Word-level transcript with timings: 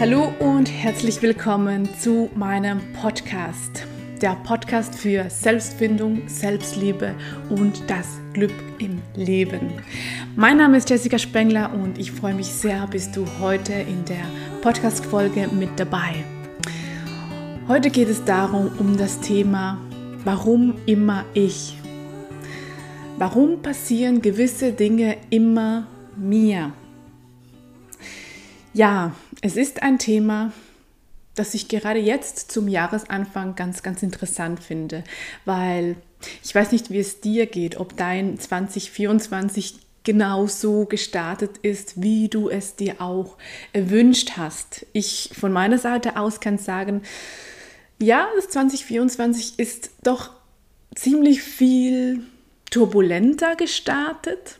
Hallo 0.00 0.32
und 0.38 0.64
herzlich 0.64 1.20
willkommen 1.20 1.86
zu 1.98 2.30
meinem 2.34 2.80
Podcast. 2.94 3.86
Der 4.22 4.34
Podcast 4.34 4.94
für 4.94 5.28
Selbstfindung, 5.28 6.26
Selbstliebe 6.26 7.14
und 7.50 7.82
das 7.86 8.18
Glück 8.32 8.54
im 8.78 9.02
Leben. 9.14 9.74
Mein 10.36 10.56
Name 10.56 10.78
ist 10.78 10.88
Jessica 10.88 11.18
Spengler 11.18 11.74
und 11.74 11.98
ich 11.98 12.12
freue 12.12 12.32
mich 12.32 12.46
sehr, 12.46 12.86
bist 12.86 13.14
du 13.14 13.26
heute 13.40 13.74
in 13.74 14.02
der 14.06 14.24
Podcast-Folge 14.62 15.48
mit 15.48 15.78
dabei. 15.78 16.24
Heute 17.68 17.90
geht 17.90 18.08
es 18.08 18.24
darum, 18.24 18.70
um 18.78 18.96
das 18.96 19.20
Thema, 19.20 19.78
warum 20.24 20.76
immer 20.86 21.26
ich? 21.34 21.76
Warum 23.18 23.60
passieren 23.60 24.22
gewisse 24.22 24.72
Dinge 24.72 25.18
immer 25.28 25.88
mir? 26.16 26.72
Ja, 28.72 29.12
es 29.42 29.56
ist 29.56 29.82
ein 29.82 29.98
Thema, 29.98 30.52
das 31.34 31.54
ich 31.54 31.68
gerade 31.68 32.00
jetzt 32.00 32.50
zum 32.50 32.68
Jahresanfang 32.68 33.54
ganz, 33.54 33.82
ganz 33.82 34.02
interessant 34.02 34.60
finde, 34.62 35.04
weil 35.44 35.96
ich 36.44 36.54
weiß 36.54 36.72
nicht, 36.72 36.90
wie 36.90 36.98
es 36.98 37.20
dir 37.20 37.46
geht, 37.46 37.78
ob 37.78 37.96
dein 37.96 38.38
2024 38.38 39.78
genauso 40.02 40.86
gestartet 40.86 41.58
ist, 41.58 42.02
wie 42.02 42.28
du 42.28 42.48
es 42.48 42.76
dir 42.76 43.00
auch 43.00 43.36
erwünscht 43.72 44.32
hast. 44.36 44.86
Ich 44.92 45.30
von 45.38 45.52
meiner 45.52 45.78
Seite 45.78 46.16
aus 46.16 46.40
kann 46.40 46.58
sagen, 46.58 47.02
ja, 47.98 48.28
das 48.36 48.48
2024 48.48 49.58
ist 49.58 49.90
doch 50.02 50.30
ziemlich 50.94 51.42
viel 51.42 52.22
turbulenter 52.70 53.56
gestartet 53.56 54.58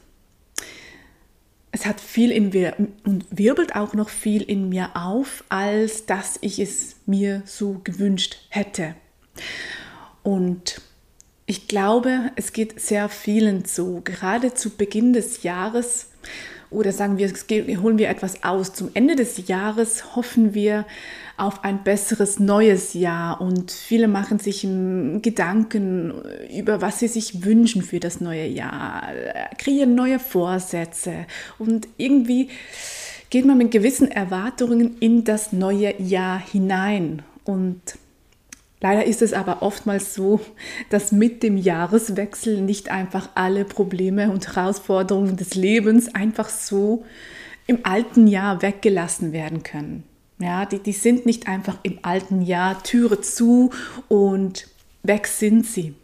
es 1.73 1.87
hat 1.87 2.01
viel 2.01 2.31
in 2.31 2.51
mir 2.51 2.75
und 3.05 3.25
wirbelt 3.31 3.77
auch 3.77 3.95
noch 3.95 4.09
viel 4.09 4.43
in 4.43 4.69
mir 4.69 4.91
auf, 4.95 5.45
als 5.49 6.07
dass 6.07 6.39
ich 6.41 6.59
es 6.59 6.97
mir 7.07 7.43
so 7.45 7.81
gewünscht 7.85 8.39
hätte. 8.49 8.95
Und 10.23 10.81
ich 11.47 11.69
glaube, 11.69 12.33
es 12.37 12.53
geht 12.53 12.81
sehr 12.81 13.09
vielen 13.09 13.65
so, 13.65 14.01
gerade 14.05 14.55
zu 14.55 14.71
Beginn 14.71 15.13
des 15.13 15.43
Jahres 15.43 16.09
oder 16.71 16.93
sagen 16.93 17.19
wir, 17.19 17.83
holen 17.83 17.99
wir 17.99 18.09
etwas 18.09 18.45
aus. 18.45 18.73
Zum 18.73 18.91
Ende 18.95 19.17
des 19.17 19.49
Jahres 19.49 20.15
hoffen 20.15 20.55
wir 20.55 20.87
auf 21.41 21.65
ein 21.65 21.83
besseres 21.83 22.39
neues 22.39 22.95
Jahr. 22.95 23.41
Und 23.41 23.71
viele 23.71 24.09
machen 24.09 24.39
sich 24.39 24.63
Gedanken 24.63 26.13
über, 26.55 26.83
was 26.83 26.99
sie 26.99 27.09
sich 27.09 27.45
wünschen 27.45 27.83
für 27.83 27.99
das 27.99 28.21
neue 28.21 28.47
Jahr, 28.47 29.09
kreieren 29.59 29.95
neue 29.95 30.19
Vorsätze. 30.19 31.27
Und 31.59 31.89
irgendwie 31.97 32.49
geht 33.31 33.47
man 33.47 33.59
mit 33.59 33.71
gewissen 33.71 34.11
Erwartungen 34.11 34.99
in 35.01 35.25
das 35.25 35.53
neue 35.53 36.01
Jahr 36.01 36.39
hinein. 36.39 37.23
Und 37.45 37.81
Leider 38.83 39.05
ist 39.05 39.21
es 39.21 39.35
aber 39.35 39.61
oftmals 39.61 40.15
so, 40.15 40.41
dass 40.89 41.13
mit 41.13 41.43
dem 41.43 41.59
Jahreswechsel 41.59 42.63
nicht 42.63 42.91
einfach 42.91 43.29
alle 43.35 43.67
Probleme 43.67 44.31
und 44.31 44.57
Herausforderungen 44.57 45.37
des 45.37 45.55
Lebens 45.55 46.15
einfach 46.15 46.49
so 46.49 47.05
im 47.67 47.81
alten 47.83 48.27
Jahr 48.27 48.63
weggelassen 48.63 49.33
werden 49.33 49.63
können. 49.63 50.05
Ja, 50.41 50.65
die, 50.65 50.79
die 50.79 50.93
sind 50.93 51.27
nicht 51.27 51.49
einfach 51.49 51.77
im 51.83 51.99
alten 52.03 52.43
Jahr 52.43 52.83
Türe 52.83 53.21
zu 53.21 53.71
und 54.09 54.67
weg 55.03 55.27
sind 55.27 55.67
sie. 55.67 55.95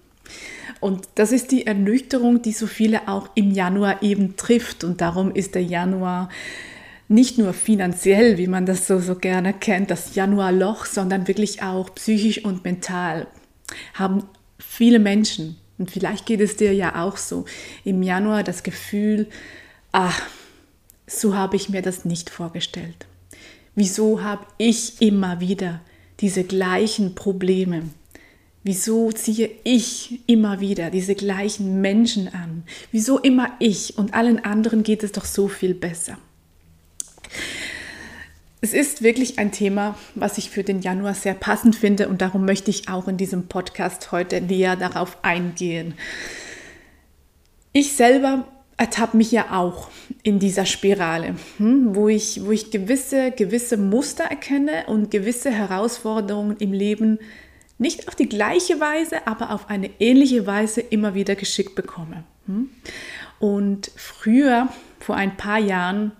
Und 0.80 1.08
das 1.14 1.32
ist 1.32 1.52
die 1.52 1.66
Ernüchterung, 1.66 2.42
die 2.42 2.52
so 2.52 2.66
viele 2.66 3.08
auch 3.08 3.30
im 3.34 3.50
Januar 3.50 4.02
eben 4.02 4.36
trifft. 4.36 4.84
Und 4.84 5.00
darum 5.00 5.32
ist 5.32 5.54
der 5.54 5.62
Januar 5.62 6.28
nicht 7.08 7.38
nur 7.38 7.54
finanziell, 7.54 8.36
wie 8.36 8.46
man 8.46 8.66
das 8.66 8.86
so, 8.86 8.98
so 8.98 9.14
gerne 9.14 9.54
kennt, 9.54 9.90
das 9.90 10.14
Januarloch, 10.14 10.84
sondern 10.84 11.28
wirklich 11.28 11.62
auch 11.62 11.94
psychisch 11.94 12.44
und 12.44 12.64
mental 12.64 13.26
haben 13.94 14.24
viele 14.58 14.98
Menschen, 14.98 15.56
und 15.78 15.90
vielleicht 15.90 16.26
geht 16.26 16.40
es 16.40 16.56
dir 16.56 16.72
ja 16.72 17.02
auch 17.04 17.16
so, 17.16 17.44
im 17.84 18.02
Januar 18.02 18.42
das 18.42 18.62
Gefühl, 18.62 19.28
ach, 19.92 20.22
so 21.06 21.36
habe 21.36 21.56
ich 21.56 21.68
mir 21.68 21.82
das 21.82 22.04
nicht 22.04 22.30
vorgestellt. 22.30 23.06
Wieso 23.76 24.22
habe 24.22 24.46
ich 24.56 25.02
immer 25.02 25.40
wieder 25.40 25.80
diese 26.20 26.44
gleichen 26.44 27.14
Probleme? 27.14 27.82
Wieso 28.64 29.12
ziehe 29.12 29.50
ich 29.64 30.20
immer 30.26 30.60
wieder 30.60 30.88
diese 30.88 31.14
gleichen 31.14 31.82
Menschen 31.82 32.26
an? 32.32 32.64
Wieso 32.90 33.18
immer 33.18 33.52
ich 33.58 33.98
und 33.98 34.14
allen 34.14 34.42
anderen 34.42 34.82
geht 34.82 35.04
es 35.04 35.12
doch 35.12 35.26
so 35.26 35.46
viel 35.46 35.74
besser? 35.74 36.16
Es 38.62 38.72
ist 38.72 39.02
wirklich 39.02 39.38
ein 39.38 39.52
Thema, 39.52 39.94
was 40.14 40.38
ich 40.38 40.48
für 40.48 40.64
den 40.64 40.80
Januar 40.80 41.12
sehr 41.12 41.34
passend 41.34 41.76
finde 41.76 42.08
und 42.08 42.22
darum 42.22 42.46
möchte 42.46 42.70
ich 42.70 42.88
auch 42.88 43.08
in 43.08 43.18
diesem 43.18 43.46
Podcast 43.46 44.10
heute 44.10 44.40
näher 44.40 44.76
darauf 44.76 45.22
eingehen. 45.22 45.94
Ich 47.72 47.92
selber 47.92 48.48
ertappe 48.76 49.16
mich 49.16 49.32
ja 49.32 49.58
auch 49.58 49.88
in 50.22 50.38
dieser 50.38 50.66
Spirale, 50.66 51.36
hm, 51.56 51.94
wo, 51.94 52.08
ich, 52.08 52.44
wo 52.44 52.50
ich 52.50 52.70
gewisse, 52.70 53.30
gewisse 53.30 53.76
Muster 53.76 54.24
erkenne 54.24 54.84
und 54.86 55.10
gewisse 55.10 55.50
Herausforderungen 55.50 56.56
im 56.58 56.72
Leben 56.72 57.18
nicht 57.78 58.08
auf 58.08 58.14
die 58.14 58.28
gleiche 58.28 58.80
Weise, 58.80 59.26
aber 59.26 59.50
auf 59.50 59.68
eine 59.68 59.90
ähnliche 59.98 60.46
Weise 60.46 60.80
immer 60.80 61.14
wieder 61.14 61.36
geschickt 61.36 61.74
bekomme. 61.74 62.24
Hm. 62.46 62.70
Und 63.38 63.90
früher, 63.96 64.68
vor 65.00 65.16
ein 65.16 65.36
paar 65.36 65.58
Jahren, 65.58 66.12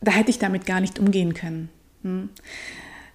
da 0.00 0.12
hätte 0.12 0.30
ich 0.30 0.38
damit 0.38 0.66
gar 0.66 0.80
nicht 0.80 0.98
umgehen 0.98 1.34
können. 1.34 1.70
Hm? 2.02 2.28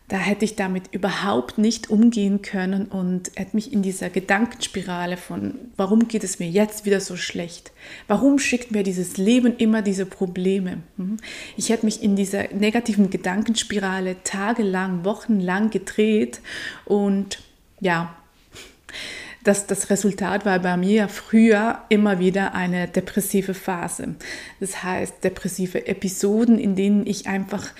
Da 0.10 0.18
hätte 0.18 0.46
ich 0.46 0.56
damit 0.56 0.94
überhaupt 0.94 1.58
nicht 1.58 1.90
umgehen 1.90 2.42
können 2.42 2.86
und 2.86 3.30
hätte 3.36 3.58
mich 3.58 3.74
in 3.74 3.82
dieser 3.82 4.10
Gedankenspirale 4.10 5.18
von, 5.18 5.56
warum 5.76 6.08
geht 6.08 6.24
es 6.24 6.40
mir 6.40 6.48
jetzt 6.48 6.86
wieder 6.86 7.02
so 7.02 7.18
schlecht? 7.18 7.74
Warum 8.08 8.40
schickt 8.40 8.72
mir 8.72 8.84
dieses 8.84 9.18
Leben 9.18 9.58
immer 9.58 9.82
diese 9.82 10.06
Probleme? 10.06 10.78
Hm? 10.96 11.18
Ich 11.58 11.70
hätte 11.70 11.86
mich 11.86 12.02
in 12.02 12.16
dieser 12.16 12.54
negativen 12.54 13.10
Gedankenspirale 13.10 14.24
tagelang, 14.24 15.04
wochenlang 15.04 15.72
gedreht 15.72 16.40
und 16.86 17.40
ja, 17.82 18.16
das, 19.44 19.68
das 19.68 19.90
Resultat 19.90 20.46
war 20.46 20.60
bei 20.60 20.78
mir 20.78 21.10
früher 21.10 21.82
immer 21.90 22.20
wieder 22.20 22.54
eine 22.54 22.88
depressive 22.88 23.54
Phase. 23.54 24.16
Das 24.60 24.84
heißt, 24.84 25.24
depressive 25.24 25.88
Episoden, 25.88 26.60
in 26.60 26.76
denen 26.76 27.06
ich 27.06 27.28
einfach 27.28 27.72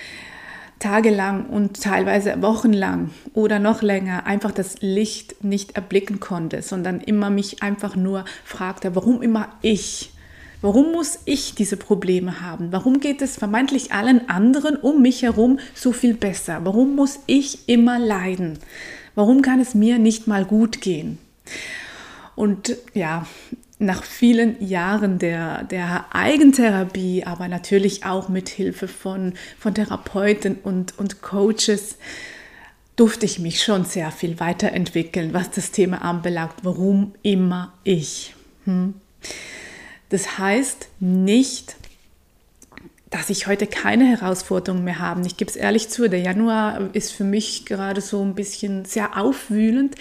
tagelang 0.78 1.46
und 1.46 1.82
teilweise 1.82 2.40
wochenlang 2.40 3.10
oder 3.34 3.58
noch 3.58 3.82
länger 3.82 4.26
einfach 4.26 4.52
das 4.52 4.76
Licht 4.80 5.42
nicht 5.44 5.76
erblicken 5.76 6.20
konnte, 6.20 6.62
sondern 6.62 7.00
immer 7.00 7.30
mich 7.30 7.62
einfach 7.62 7.96
nur 7.96 8.24
fragte, 8.44 8.94
warum 8.94 9.22
immer 9.22 9.48
ich? 9.62 10.12
Warum 10.60 10.90
muss 10.90 11.20
ich 11.24 11.54
diese 11.54 11.76
Probleme 11.76 12.40
haben? 12.40 12.72
Warum 12.72 12.98
geht 12.98 13.22
es 13.22 13.36
vermeintlich 13.36 13.92
allen 13.92 14.28
anderen 14.28 14.74
um 14.74 15.02
mich 15.02 15.22
herum 15.22 15.60
so 15.74 15.92
viel 15.92 16.14
besser? 16.14 16.60
Warum 16.64 16.96
muss 16.96 17.20
ich 17.26 17.68
immer 17.68 17.98
leiden? 17.98 18.58
Warum 19.14 19.42
kann 19.42 19.60
es 19.60 19.74
mir 19.74 19.98
nicht 19.98 20.26
mal 20.26 20.44
gut 20.44 20.80
gehen? 20.80 21.18
Und 22.34 22.76
ja, 22.92 23.26
nach 23.78 24.02
vielen 24.02 24.60
Jahren 24.64 25.18
der, 25.18 25.64
der 25.64 26.06
Eigentherapie, 26.10 27.24
aber 27.24 27.48
natürlich 27.48 28.04
auch 28.04 28.28
mit 28.28 28.48
Hilfe 28.48 28.88
von, 28.88 29.34
von 29.58 29.74
Therapeuten 29.74 30.56
und, 30.62 30.98
und 30.98 31.22
Coaches, 31.22 31.96
durfte 32.96 33.26
ich 33.26 33.38
mich 33.38 33.62
schon 33.62 33.84
sehr 33.84 34.10
viel 34.10 34.40
weiterentwickeln, 34.40 35.32
was 35.32 35.50
das 35.50 35.70
Thema 35.70 36.02
anbelangt. 36.02 36.54
Warum 36.62 37.14
immer 37.22 37.72
ich? 37.84 38.34
Hm? 38.64 38.94
Das 40.08 40.38
heißt 40.38 40.88
nicht, 40.98 41.76
dass 43.10 43.30
ich 43.30 43.46
heute 43.46 43.66
keine 43.66 44.04
Herausforderungen 44.06 44.84
mehr 44.84 44.98
habe. 44.98 45.24
Ich 45.26 45.36
gebe 45.36 45.50
es 45.50 45.56
ehrlich 45.56 45.88
zu, 45.88 46.08
der 46.08 46.20
Januar 46.20 46.90
ist 46.92 47.12
für 47.12 47.24
mich 47.24 47.64
gerade 47.64 48.00
so 48.00 48.22
ein 48.22 48.34
bisschen 48.34 48.84
sehr 48.84 49.16
aufwühlend. 49.16 49.94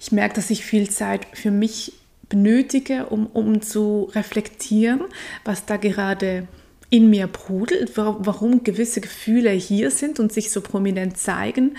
Ich 0.00 0.10
merke, 0.10 0.34
dass 0.34 0.50
ich 0.50 0.64
viel 0.64 0.90
Zeit 0.90 1.26
für 1.34 1.50
mich 1.50 1.92
benötige, 2.32 3.06
um, 3.06 3.26
um 3.26 3.60
zu 3.60 4.10
reflektieren, 4.14 5.02
was 5.44 5.66
da 5.66 5.76
gerade 5.76 6.48
in 6.88 7.10
mir 7.10 7.26
brodelt, 7.26 7.94
warum 7.96 8.64
gewisse 8.64 9.02
Gefühle 9.02 9.50
hier 9.50 9.90
sind 9.90 10.18
und 10.18 10.32
sich 10.32 10.50
so 10.50 10.62
prominent 10.62 11.18
zeigen. 11.18 11.76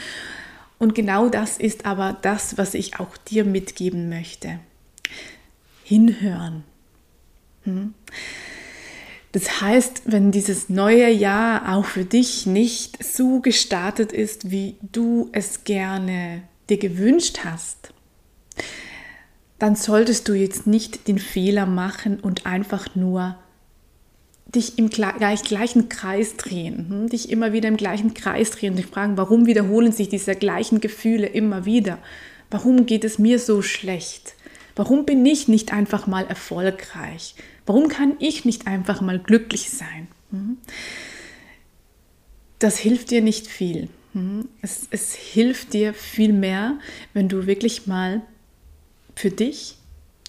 Und 0.78 0.94
genau 0.94 1.28
das 1.28 1.58
ist 1.58 1.88
aber 1.88 2.18
das, 2.22 2.58
was 2.60 2.76
ich 2.76 3.00
auch 3.00 3.18
dir 3.18 3.46
mitgeben 3.46 4.10
möchte. 4.10 4.60
Hinhören. 5.84 6.64
Hm? 7.64 7.96
Das 9.32 9.62
heißt, 9.62 10.04
wenn 10.06 10.32
dieses 10.32 10.70
neue 10.70 11.10
Jahr 11.10 11.76
auch 11.76 11.86
für 11.86 12.06
dich 12.06 12.46
nicht 12.46 13.04
so 13.04 13.40
gestartet 13.40 14.12
ist, 14.12 14.52
wie 14.52 14.76
du 14.84 15.30
es 15.32 15.64
gerne 15.64 16.44
dir 16.70 16.78
gewünscht 16.78 17.40
hast, 17.44 17.93
dann 19.64 19.78
solltest 19.78 20.28
du 20.28 20.34
jetzt 20.34 20.68
nicht 20.68 21.08
den 21.08 21.18
Fehler 21.18 21.66
machen 21.66 22.20
und 22.20 22.46
einfach 22.46 22.96
nur 22.96 23.38
dich 24.46 24.78
im 24.78 24.90
gleich, 24.90 25.42
gleichen 25.44 25.88
Kreis 25.88 26.36
drehen, 26.36 26.90
hm? 26.90 27.08
dich 27.08 27.30
immer 27.30 27.54
wieder 27.54 27.70
im 27.70 27.78
gleichen 27.78 28.14
Kreis 28.14 28.52
drehen 28.52 28.72
und 28.72 28.76
dich 28.76 28.88
fragen, 28.88 29.16
warum 29.16 29.46
wiederholen 29.46 29.94
sich 29.94 30.10
diese 30.10 30.36
gleichen 30.36 30.82
Gefühle 30.82 31.28
immer 31.28 31.64
wieder? 31.64 32.00
Warum 32.52 32.86
geht 32.86 33.06
es 33.06 33.20
mir 33.20 33.40
so 33.40 33.62
schlecht? 33.62 34.36
Warum 34.76 35.06
bin 35.06 35.26
ich 35.26 35.48
nicht 35.48 35.72
einfach 35.72 36.08
mal 36.08 36.28
erfolgreich? 36.28 37.34
Warum 37.66 37.88
kann 37.88 38.18
ich 38.20 38.44
nicht 38.44 38.68
einfach 38.68 39.00
mal 39.00 39.18
glücklich 39.18 39.70
sein? 39.70 40.10
Hm? 40.32 40.58
Das 42.60 42.78
hilft 42.78 43.12
dir 43.12 43.22
nicht 43.22 43.48
viel. 43.48 43.88
Hm? 44.12 44.50
Es, 44.62 44.90
es 44.92 45.16
hilft 45.16 45.72
dir 45.72 45.94
viel 45.94 46.34
mehr, 46.34 46.80
wenn 47.14 47.30
du 47.30 47.48
wirklich 47.48 47.88
mal 47.88 48.24
für 49.16 49.30
dich 49.30 49.78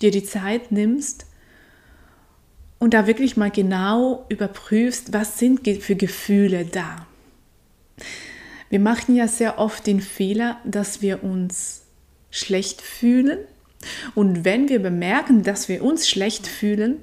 dir 0.00 0.10
die 0.10 0.25
Zeit 0.25 0.72
nimmst 0.72 1.26
und 2.78 2.94
da 2.94 3.06
wirklich 3.06 3.36
mal 3.36 3.50
genau 3.50 4.26
überprüfst, 4.28 5.12
was 5.12 5.38
sind 5.38 5.66
für 5.82 5.96
Gefühle 5.96 6.64
da. 6.64 7.06
Wir 8.70 8.81
machen 8.81 9.14
ja 9.14 9.28
sehr 9.28 9.58
oft 9.58 9.86
den 9.86 10.00
Fehler, 10.00 10.58
dass 10.64 11.00
wir 11.00 11.22
uns 11.22 11.82
schlecht 12.31 12.82
fühlen 12.82 13.38
und 14.14 14.44
wenn 14.44 14.69
wir 14.69 14.81
bemerken, 14.81 15.42
dass 15.42 15.69
wir 15.69 15.82
uns 15.82 16.08
schlecht 16.08 16.46
fühlen, 16.46 16.98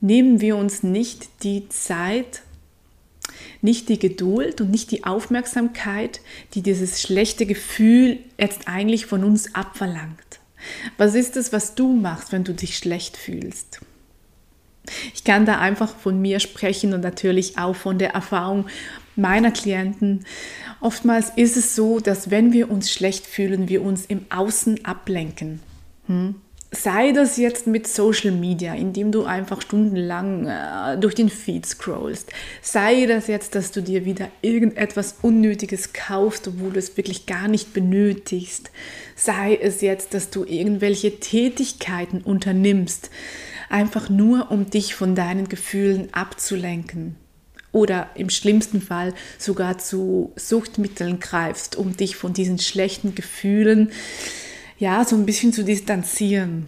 nehmen 0.00 0.40
wir 0.40 0.56
uns 0.56 0.82
nicht 0.82 1.28
die 1.42 1.68
Zeit, 1.68 2.42
nicht 3.60 3.88
die 3.88 3.98
Geduld 3.98 4.60
und 4.60 4.70
nicht 4.70 4.90
die 4.90 5.04
Aufmerksamkeit, 5.04 6.20
die 6.54 6.62
dieses 6.62 7.00
schlechte 7.00 7.46
Gefühl 7.46 8.18
jetzt 8.38 8.66
eigentlich 8.66 9.06
von 9.06 9.24
uns 9.24 9.54
abverlangt. 9.54 10.31
Was 10.98 11.14
ist 11.14 11.36
es, 11.36 11.52
was 11.52 11.74
du 11.74 11.92
machst, 11.92 12.32
wenn 12.32 12.44
du 12.44 12.52
dich 12.52 12.76
schlecht 12.76 13.16
fühlst? 13.16 13.80
Ich 15.14 15.24
kann 15.24 15.46
da 15.46 15.58
einfach 15.58 15.96
von 15.96 16.20
mir 16.20 16.40
sprechen 16.40 16.92
und 16.92 17.02
natürlich 17.02 17.58
auch 17.58 17.76
von 17.76 17.98
der 17.98 18.10
Erfahrung 18.14 18.66
meiner 19.14 19.50
Klienten. 19.50 20.26
Oftmals 20.80 21.30
ist 21.36 21.56
es 21.56 21.76
so, 21.76 22.00
dass 22.00 22.30
wenn 22.30 22.52
wir 22.52 22.70
uns 22.70 22.90
schlecht 22.90 23.26
fühlen, 23.26 23.68
wir 23.68 23.82
uns 23.82 24.06
im 24.06 24.26
Außen 24.30 24.84
ablenken. 24.84 25.60
Hm? 26.06 26.34
Sei 26.74 27.12
das 27.12 27.36
jetzt 27.36 27.66
mit 27.66 27.86
Social 27.86 28.30
Media, 28.30 28.74
indem 28.74 29.12
du 29.12 29.24
einfach 29.24 29.60
stundenlang 29.60 30.46
äh, 30.46 30.98
durch 30.98 31.14
den 31.14 31.28
Feed 31.28 31.66
scrollst. 31.66 32.32
Sei 32.62 33.04
das 33.04 33.26
jetzt, 33.26 33.54
dass 33.54 33.72
du 33.72 33.82
dir 33.82 34.06
wieder 34.06 34.30
irgendetwas 34.40 35.16
Unnötiges 35.20 35.92
kaufst, 35.92 36.48
obwohl 36.48 36.72
du 36.72 36.78
es 36.78 36.96
wirklich 36.96 37.26
gar 37.26 37.46
nicht 37.46 37.74
benötigst. 37.74 38.70
Sei 39.14 39.58
es 39.60 39.82
jetzt, 39.82 40.14
dass 40.14 40.30
du 40.30 40.44
irgendwelche 40.44 41.20
Tätigkeiten 41.20 42.22
unternimmst, 42.22 43.10
einfach 43.68 44.08
nur 44.08 44.50
um 44.50 44.70
dich 44.70 44.94
von 44.94 45.14
deinen 45.14 45.50
Gefühlen 45.50 46.08
abzulenken. 46.12 47.16
Oder 47.72 48.08
im 48.14 48.30
schlimmsten 48.30 48.80
Fall 48.80 49.12
sogar 49.38 49.76
zu 49.76 50.32
Suchtmitteln 50.36 51.20
greifst, 51.20 51.76
um 51.76 51.96
dich 51.96 52.16
von 52.16 52.32
diesen 52.32 52.58
schlechten 52.58 53.14
Gefühlen 53.14 53.90
ja, 54.82 55.04
so 55.04 55.14
ein 55.14 55.26
bisschen 55.26 55.52
zu 55.52 55.62
distanzieren. 55.62 56.66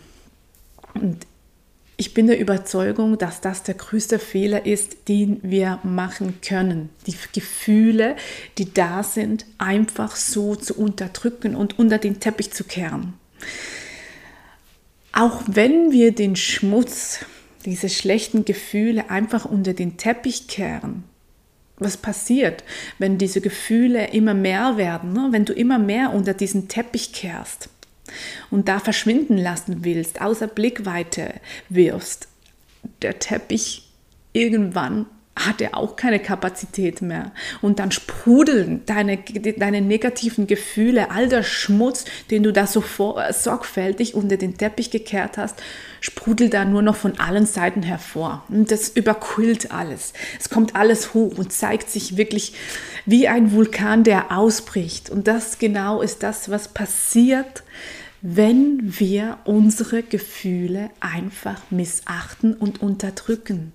Und 0.95 1.27
ich 1.97 2.15
bin 2.15 2.29
der 2.29 2.39
Überzeugung, 2.39 3.19
dass 3.19 3.41
das 3.41 3.65
der 3.65 3.75
größte 3.75 4.21
Fehler 4.21 4.67
ist, 4.67 5.09
den 5.09 5.41
wir 5.43 5.81
machen 5.83 6.41
können. 6.41 6.91
Die 7.09 7.17
Gefühle, 7.33 8.15
die 8.57 8.73
da 8.73 9.03
sind, 9.03 9.47
einfach 9.59 10.15
so 10.15 10.55
zu 10.55 10.75
unterdrücken 10.75 11.57
und 11.57 11.77
unter 11.77 11.99
den 11.99 12.21
Teppich 12.21 12.53
zu 12.53 12.63
kehren. 12.63 13.15
Auch 15.13 15.43
wenn 15.49 15.91
wir 15.91 16.15
den 16.15 16.37
Schmutz, 16.37 17.19
diese 17.65 17.89
schlechten 17.89 18.45
Gefühle 18.45 19.11
einfach 19.11 19.45
unter 19.45 19.75
den 19.75 19.97
Teppich 19.97 20.47
kehren, 20.47 21.03
was 21.79 21.97
passiert, 21.97 22.63
wenn 23.01 23.19
diese 23.19 23.41
Gefühle 23.41 24.11
immer 24.13 24.35
mehr 24.35 24.77
werden, 24.77 25.13
ne? 25.13 25.29
wenn 25.33 25.45
du 25.45 25.53
immer 25.53 25.81
mehr 25.81 26.13
unter 26.13 26.33
diesen 26.33 26.69
Teppich 26.69 27.13
kehrst? 27.13 27.71
Und 28.51 28.69
da 28.69 28.79
verschwinden 28.79 29.39
lassen 29.39 29.85
willst, 29.85 30.21
außer 30.21 30.47
Blickweite 30.47 31.35
wirfst, 31.69 32.29
der 33.03 33.19
Teppich 33.19 33.89
irgendwann 34.33 35.07
hat 35.37 35.61
er 35.61 35.77
auch 35.77 35.97
keine 35.97 36.21
Kapazität 36.21 37.03
mehr. 37.03 37.33
Und 37.61 37.79
dann 37.79 37.91
sprudeln 37.91 38.83
deine, 38.87 39.19
deine 39.19 39.81
negativen 39.81 40.47
Gefühle, 40.47 41.11
all 41.11 41.29
der 41.29 41.43
Schmutz, 41.43 42.05
den 42.31 42.45
du 42.45 42.53
da 42.53 42.67
so 42.67 42.81
vor, 42.81 43.33
sorgfältig 43.33 44.15
unter 44.15 44.37
den 44.37 44.57
Teppich 44.57 44.91
gekehrt 44.91 45.37
hast, 45.37 45.61
sprudelt 46.01 46.55
da 46.55 46.65
nur 46.65 46.83
noch 46.83 46.97
von 46.97 47.19
allen 47.19 47.47
Seiten 47.47 47.83
hervor. 47.83 48.45
Und 48.49 48.71
das 48.71 48.91
überquillt 48.91 49.73
alles. 49.73 50.13
Es 50.39 50.51
kommt 50.51 50.77
alles 50.77 51.15
hoch 51.15 51.37
und 51.37 51.53
zeigt 51.53 51.91
sich 51.91 52.17
wirklich 52.17 52.55
wie 53.05 53.27
ein 53.27 53.53
Vulkan, 53.53 54.05
der 54.05 54.31
ausbricht. 54.31 55.11
Und 55.11 55.27
das 55.27 55.59
genau 55.59 56.01
ist 56.01 56.23
das, 56.23 56.49
was 56.49 56.69
passiert, 56.69 57.65
wenn 58.23 58.79
wir 58.83 59.39
unsere 59.45 60.03
Gefühle 60.03 60.91
einfach 61.01 61.61
missachten 61.71 62.55
und 62.55 62.81
unterdrücken. 62.81 63.73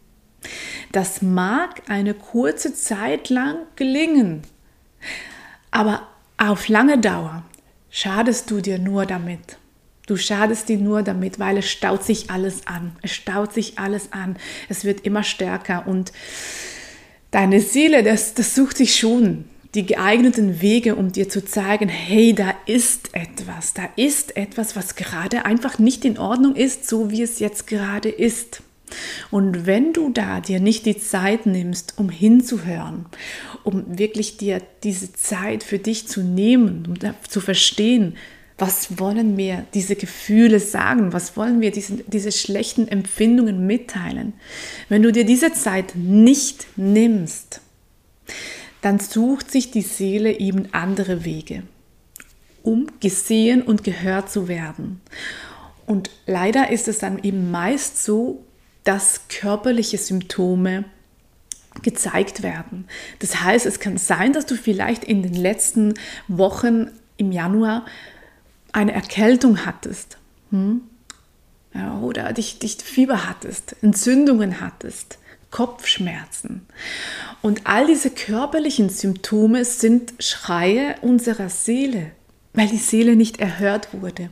Das 0.91 1.21
mag 1.21 1.81
eine 1.87 2.13
kurze 2.13 2.73
Zeit 2.73 3.29
lang 3.29 3.57
gelingen, 3.75 4.41
aber 5.71 6.07
auf 6.37 6.67
lange 6.67 6.97
Dauer 6.97 7.43
schadest 7.89 8.49
du 8.49 8.61
dir 8.61 8.79
nur 8.79 9.05
damit. 9.05 9.57
Du 10.07 10.17
schadest 10.17 10.69
dir 10.69 10.77
nur 10.77 11.03
damit, 11.03 11.37
weil 11.37 11.57
es 11.57 11.69
staut 11.69 12.03
sich 12.03 12.31
alles 12.31 12.65
an. 12.65 12.95
Es 13.03 13.11
staut 13.11 13.53
sich 13.53 13.77
alles 13.77 14.11
an. 14.11 14.37
Es 14.67 14.83
wird 14.83 15.01
immer 15.01 15.21
stärker 15.21 15.85
und 15.85 16.11
deine 17.29 17.61
Seele, 17.61 18.01
das, 18.01 18.33
das 18.33 18.55
sucht 18.55 18.77
sich 18.77 18.97
schon 18.97 19.45
die 19.75 19.85
geeigneten 19.85 20.61
Wege, 20.61 20.95
um 20.95 21.11
dir 21.11 21.29
zu 21.29 21.45
zeigen, 21.45 21.89
hey, 21.89 22.33
da 22.33 22.55
ist 22.65 23.13
etwas, 23.13 23.75
da 23.75 23.87
ist 23.95 24.35
etwas, 24.35 24.75
was 24.75 24.95
gerade 24.95 25.45
einfach 25.45 25.77
nicht 25.77 26.05
in 26.05 26.17
Ordnung 26.17 26.55
ist, 26.55 26.87
so 26.87 27.11
wie 27.11 27.21
es 27.21 27.37
jetzt 27.37 27.67
gerade 27.67 28.09
ist. 28.09 28.63
Und 29.31 29.65
wenn 29.65 29.93
du 29.93 30.09
da 30.09 30.41
dir 30.41 30.59
nicht 30.59 30.85
die 30.85 30.97
Zeit 30.97 31.45
nimmst, 31.45 31.93
um 31.97 32.09
hinzuhören, 32.09 33.05
um 33.63 33.97
wirklich 33.97 34.37
dir 34.37 34.61
diese 34.83 35.13
Zeit 35.13 35.63
für 35.63 35.79
dich 35.79 36.07
zu 36.07 36.21
nehmen, 36.21 36.85
um 36.87 36.95
zu 37.27 37.41
verstehen, 37.41 38.15
was 38.59 38.99
wollen 38.99 39.35
mir 39.35 39.65
diese 39.73 39.95
Gefühle 39.95 40.59
sagen, 40.59 41.13
was 41.13 41.37
wollen 41.37 41.61
wir 41.61 41.71
diese, 41.71 42.03
diese 42.07 42.31
schlechten 42.31 42.87
Empfindungen 42.87 43.65
mitteilen, 43.65 44.33
wenn 44.89 45.01
du 45.01 45.11
dir 45.11 45.23
diese 45.23 45.53
Zeit 45.53 45.95
nicht 45.95 46.67
nimmst, 46.75 47.61
dann 48.81 48.99
sucht 48.99 49.51
sich 49.51 49.71
die 49.71 49.81
Seele 49.81 50.39
eben 50.39 50.73
andere 50.73 51.25
Wege, 51.25 51.63
um 52.63 52.87
gesehen 52.99 53.61
und 53.61 53.83
gehört 53.83 54.29
zu 54.29 54.47
werden. 54.47 55.01
Und 55.85 56.09
leider 56.27 56.69
ist 56.69 56.87
es 56.87 56.99
dann 56.99 57.23
eben 57.23 57.51
meist 57.51 58.03
so, 58.03 58.43
dass 58.89 59.27
körperliche 59.27 59.99
Symptome 59.99 60.83
gezeigt 61.83 62.41
werden. 62.41 62.87
Das 63.19 63.39
heißt, 63.41 63.67
es 63.67 63.79
kann 63.79 63.97
sein, 63.97 64.33
dass 64.33 64.47
du 64.47 64.55
vielleicht 64.55 65.03
in 65.03 65.21
den 65.21 65.35
letzten 65.35 65.93
Wochen 66.27 66.89
im 67.17 67.31
Januar 67.31 67.85
eine 68.71 68.93
Erkältung 68.93 69.63
hattest 69.63 70.17
hm? 70.49 70.81
ja, 71.75 71.99
oder 71.99 72.33
dich, 72.33 72.57
dich 72.57 72.77
Fieber 72.77 73.29
hattest, 73.29 73.75
Entzündungen 73.83 74.59
hattest 74.59 75.19
Kopfschmerzen. 75.51 76.65
Und 77.43 77.67
all 77.67 77.85
diese 77.85 78.09
körperlichen 78.09 78.89
Symptome 78.89 79.65
sind 79.65 80.13
Schreie 80.17 80.95
unserer 81.01 81.49
Seele, 81.49 82.09
weil 82.53 82.67
die 82.67 82.77
Seele 82.77 83.15
nicht 83.15 83.39
erhört 83.39 83.89
wurde. 83.93 84.31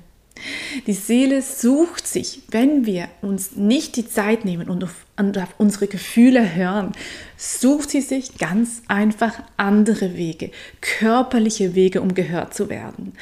Die 0.86 0.94
Seele 0.94 1.42
sucht 1.42 2.08
sich, 2.08 2.42
wenn 2.50 2.86
wir 2.86 3.08
uns 3.22 3.56
nicht 3.56 3.96
die 3.96 4.08
Zeit 4.08 4.46
nehmen 4.46 4.70
und 4.70 4.84
auf, 4.84 5.06
und 5.18 5.38
auf, 5.38 5.50
unsere 5.58 5.88
Gefühle 5.88 6.56
hören, 6.56 6.92
sucht 7.38 7.90
sie 7.90 8.02
sich 8.02 8.38
ganz 8.38 8.82
einfach 8.88 9.34
andere 9.58 10.16
Wege, 10.16 10.52
körperliche 10.82 11.76
Wege, 11.76 12.02
um 12.02 12.14
gehört 12.14 12.54
zu 12.54 12.70
werden. 12.70 13.14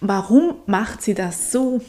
Warum 0.00 0.54
macht 0.66 1.02
sie 1.02 1.14
das 1.14 1.52
so? 1.52 1.80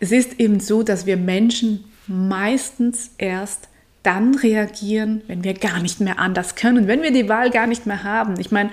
Es 0.00 0.12
ist 0.12 0.40
eben 0.40 0.60
so, 0.60 0.82
dass 0.82 1.06
wir 1.06 1.16
Menschen 1.16 1.84
meistens 2.06 3.10
erst 3.18 3.68
dann 4.02 4.34
reagieren, 4.34 5.22
wenn 5.26 5.44
wir 5.44 5.54
gar 5.54 5.80
nicht 5.80 6.00
mehr 6.00 6.18
anders 6.18 6.54
können, 6.56 6.86
wenn 6.86 7.02
wir 7.02 7.10
die 7.10 7.28
Wahl 7.28 7.50
gar 7.50 7.66
nicht 7.66 7.86
mehr 7.86 8.04
haben. 8.04 8.38
Ich 8.38 8.50
meine, 8.50 8.70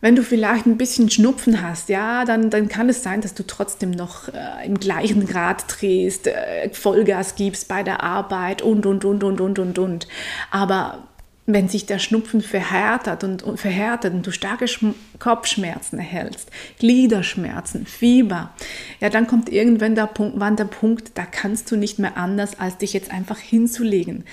wenn 0.00 0.16
du 0.16 0.22
vielleicht 0.22 0.66
ein 0.66 0.78
bisschen 0.78 1.10
Schnupfen 1.10 1.60
hast, 1.60 1.88
ja, 1.88 2.24
dann, 2.24 2.48
dann 2.48 2.68
kann 2.68 2.88
es 2.88 3.02
sein, 3.02 3.20
dass 3.20 3.34
du 3.34 3.46
trotzdem 3.46 3.90
noch 3.90 4.28
äh, 4.28 4.66
im 4.66 4.80
gleichen 4.80 5.26
Grad 5.26 5.64
drehst, 5.68 6.26
äh, 6.26 6.70
Vollgas 6.72 7.34
gibst 7.34 7.68
bei 7.68 7.82
der 7.82 8.02
Arbeit 8.02 8.62
und, 8.62 8.86
und, 8.86 9.04
und, 9.04 9.22
und, 9.22 9.40
und, 9.40 9.58
und, 9.58 9.78
und. 9.78 10.08
Aber 10.50 11.06
wenn 11.46 11.68
sich 11.68 11.84
der 11.84 11.98
Schnupfen 11.98 12.40
verhärtet 12.40 13.24
und, 13.24 13.42
und 13.42 13.58
verhärtet 13.58 14.14
und 14.14 14.26
du 14.26 14.30
starke 14.30 14.68
Sch 14.68 14.84
Kopfschmerzen 15.18 15.98
erhältst, 15.98 16.48
Gliederschmerzen, 16.78 17.84
Fieber, 17.84 18.54
ja, 19.00 19.10
dann 19.10 19.26
kommt 19.26 19.50
irgendwann 19.50 19.94
der 19.94 20.06
Punkt, 20.06 20.40
wann 20.40 20.56
der 20.56 20.64
Punkt, 20.64 21.18
da 21.18 21.26
kannst 21.26 21.70
du 21.70 21.76
nicht 21.76 21.98
mehr 21.98 22.16
anders, 22.16 22.58
als 22.58 22.78
dich 22.78 22.94
jetzt 22.94 23.10
einfach 23.10 23.38
hinzulegen, 23.38 24.24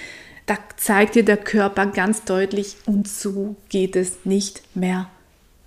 Da 0.45 0.57
zeigt 0.77 1.15
dir 1.15 1.25
der 1.25 1.35
Körper 1.35 1.87
ganz 1.87 2.23
deutlich, 2.23 2.77
und 2.85 3.05
so 3.07 3.57
geht 3.67 3.97
es 3.97 4.19
nicht 4.23 4.63
mehr 4.75 5.09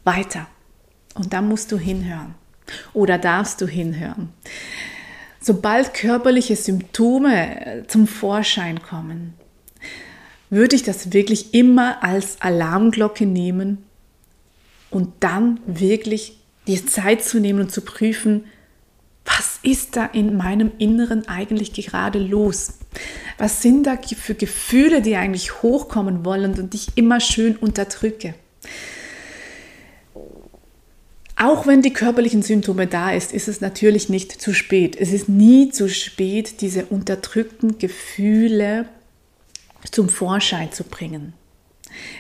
weiter. 0.05 0.47
Und 1.15 1.33
da 1.33 1.43
musst 1.43 1.73
du 1.73 1.79
hinhören 1.79 2.35
oder 2.93 3.19
darfst 3.19 3.61
du 3.61 3.67
hinhören. 3.67 4.31
Sobald 5.41 5.95
körperliche 5.95 6.57
Symptome 6.57 7.85
zum 7.89 8.07
Vorschein 8.07 8.83
kommen, 8.83 9.35
würde 10.51 10.77
ich 10.77 10.83
das 10.83 11.13
wirklich 11.13 11.55
immer 11.55 12.03
als 12.03 12.41
Alarmglocke 12.41 13.25
nehmen 13.25 13.79
und 14.91 15.13
dann 15.21 15.61
wirklich 15.67 16.39
die 16.67 16.85
Zeit 16.85 17.25
zu 17.25 17.41
nehmen 17.41 17.61
und 17.61 17.73
zu 17.73 17.81
prüfen, 17.81 18.45
was 19.25 19.61
ist 19.63 19.97
da 19.97 20.07
in 20.07 20.37
meinem 20.37 20.73
Inneren 20.79 21.29
eigentlich 21.29 21.73
gerade 21.73 22.19
los? 22.19 22.79
Was 23.39 23.63
sind 23.63 23.85
da 23.85 23.97
für 23.97 24.35
Gefühle, 24.35 25.03
die 25.03 25.17
eigentlich 25.17 25.63
hochkommen 25.63 26.25
wollen 26.25 26.59
und 26.59 26.75
ich 26.75 26.89
immer 26.97 27.21
schön 27.21 27.57
unterdrücke? 27.57 28.35
Auch 31.43 31.67
wenn 31.67 31.81
die 31.81 31.95
körperlichen 31.95 32.43
Symptome 32.43 32.87
da 32.87 33.13
ist, 33.13 33.33
ist 33.33 33.49
es 33.49 33.63
natürlich 33.63 34.11
nicht 34.11 34.43
zu 34.43 34.53
spät. 34.53 34.95
Es 35.01 35.11
ist 35.11 35.27
nie 35.27 35.71
zu 35.71 35.89
spät, 35.89 36.61
diese 36.61 36.85
unterdrückten 36.85 37.79
Gefühle 37.79 38.87
zum 39.91 40.11
Vorschein 40.11 40.71
zu 40.71 40.85
bringen. 40.85 41.33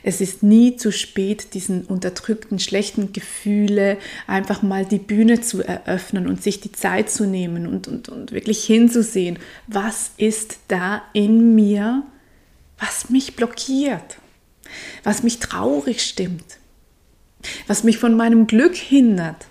Es 0.02 0.22
ist 0.22 0.42
nie 0.42 0.76
zu 0.76 0.90
spät, 0.90 1.52
diesen 1.52 1.84
unterdrückten, 1.84 2.58
schlechten 2.58 3.12
Gefühle 3.12 3.98
einfach 4.26 4.62
mal 4.62 4.86
die 4.86 4.98
Bühne 4.98 5.42
zu 5.42 5.62
eröffnen 5.62 6.26
und 6.26 6.42
sich 6.42 6.60
die 6.60 6.72
Zeit 6.72 7.10
zu 7.10 7.26
nehmen 7.26 7.66
und, 7.66 7.88
und, 7.88 8.08
und 8.08 8.32
wirklich 8.32 8.64
hinzusehen, 8.64 9.38
was 9.66 10.12
ist 10.16 10.60
da 10.68 11.02
in 11.12 11.54
mir, 11.54 12.04
was 12.78 13.10
mich 13.10 13.36
blockiert, 13.36 14.16
was 15.04 15.22
mich 15.22 15.40
traurig 15.40 16.00
stimmt, 16.00 16.56
was 17.70 17.84
mich 17.84 17.98
von 17.98 18.16
meinem 18.16 18.48
Glück 18.48 18.74
hindert, 18.74 19.46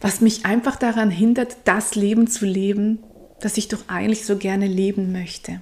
was 0.00 0.22
mich 0.22 0.46
einfach 0.46 0.76
daran 0.76 1.10
hindert, 1.10 1.58
das 1.64 1.94
Leben 1.94 2.26
zu 2.26 2.46
leben, 2.46 3.00
das 3.42 3.58
ich 3.58 3.68
doch 3.68 3.86
eigentlich 3.88 4.24
so 4.24 4.38
gerne 4.38 4.66
leben 4.66 5.12
möchte. 5.12 5.60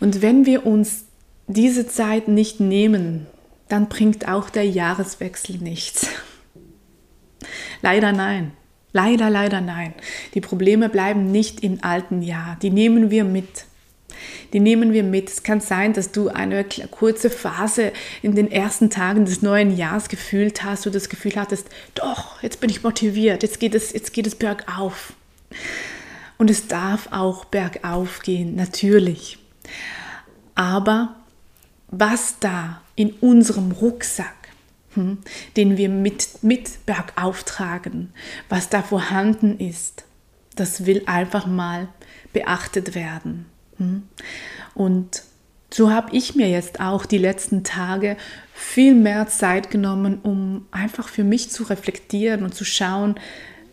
Und 0.00 0.22
wenn 0.22 0.44
wir 0.44 0.66
uns 0.66 1.04
diese 1.46 1.86
Zeit 1.86 2.26
nicht 2.26 2.58
nehmen, 2.58 3.28
dann 3.68 3.88
bringt 3.88 4.26
auch 4.26 4.50
der 4.50 4.66
Jahreswechsel 4.66 5.58
nichts. 5.58 6.08
Leider 7.82 8.10
nein. 8.10 8.50
Leider, 8.92 9.30
leider 9.30 9.60
nein. 9.60 9.94
Die 10.34 10.40
Probleme 10.40 10.88
bleiben 10.88 11.30
nicht 11.30 11.62
im 11.62 11.78
alten 11.84 12.22
Jahr. 12.22 12.58
Die 12.60 12.70
nehmen 12.70 13.12
wir 13.12 13.22
mit. 13.22 13.66
Die 14.52 14.60
nehmen 14.60 14.92
wir 14.92 15.02
mit. 15.02 15.28
Es 15.28 15.42
kann 15.42 15.60
sein, 15.60 15.92
dass 15.92 16.12
du 16.12 16.28
eine 16.28 16.64
kurze 16.90 17.30
Phase 17.30 17.92
in 18.22 18.34
den 18.34 18.50
ersten 18.50 18.90
Tagen 18.90 19.24
des 19.24 19.42
neuen 19.42 19.76
Jahres 19.76 20.08
gefühlt 20.08 20.62
hast, 20.62 20.86
du 20.86 20.90
das 20.90 21.08
Gefühl 21.08 21.36
hattest, 21.36 21.68
doch, 21.94 22.42
jetzt 22.42 22.60
bin 22.60 22.70
ich 22.70 22.82
motiviert, 22.82 23.42
jetzt 23.42 23.60
geht 23.60 23.74
es, 23.74 23.92
jetzt 23.92 24.12
geht 24.12 24.26
es 24.26 24.34
bergauf. 24.34 25.12
Und 26.38 26.50
es 26.50 26.68
darf 26.68 27.08
auch 27.10 27.44
bergauf 27.44 28.20
gehen, 28.22 28.56
natürlich. 28.56 29.38
Aber 30.54 31.16
was 31.88 32.36
da 32.40 32.80
in 32.96 33.10
unserem 33.20 33.72
Rucksack, 33.72 34.34
hm, 34.94 35.18
den 35.56 35.76
wir 35.76 35.88
mit, 35.88 36.42
mit 36.42 36.84
bergauf 36.86 37.44
tragen, 37.44 38.12
was 38.48 38.68
da 38.68 38.82
vorhanden 38.82 39.58
ist, 39.58 40.04
das 40.56 40.86
will 40.86 41.02
einfach 41.06 41.46
mal 41.46 41.88
beachtet 42.32 42.94
werden. 42.94 43.46
Und 44.74 45.22
so 45.72 45.90
habe 45.90 46.16
ich 46.16 46.34
mir 46.34 46.48
jetzt 46.48 46.80
auch 46.80 47.06
die 47.06 47.18
letzten 47.18 47.62
Tage 47.62 48.16
viel 48.54 48.94
mehr 48.94 49.28
Zeit 49.28 49.70
genommen, 49.70 50.18
um 50.22 50.66
einfach 50.70 51.08
für 51.08 51.24
mich 51.24 51.50
zu 51.50 51.64
reflektieren 51.64 52.42
und 52.42 52.54
zu 52.54 52.64
schauen, 52.64 53.14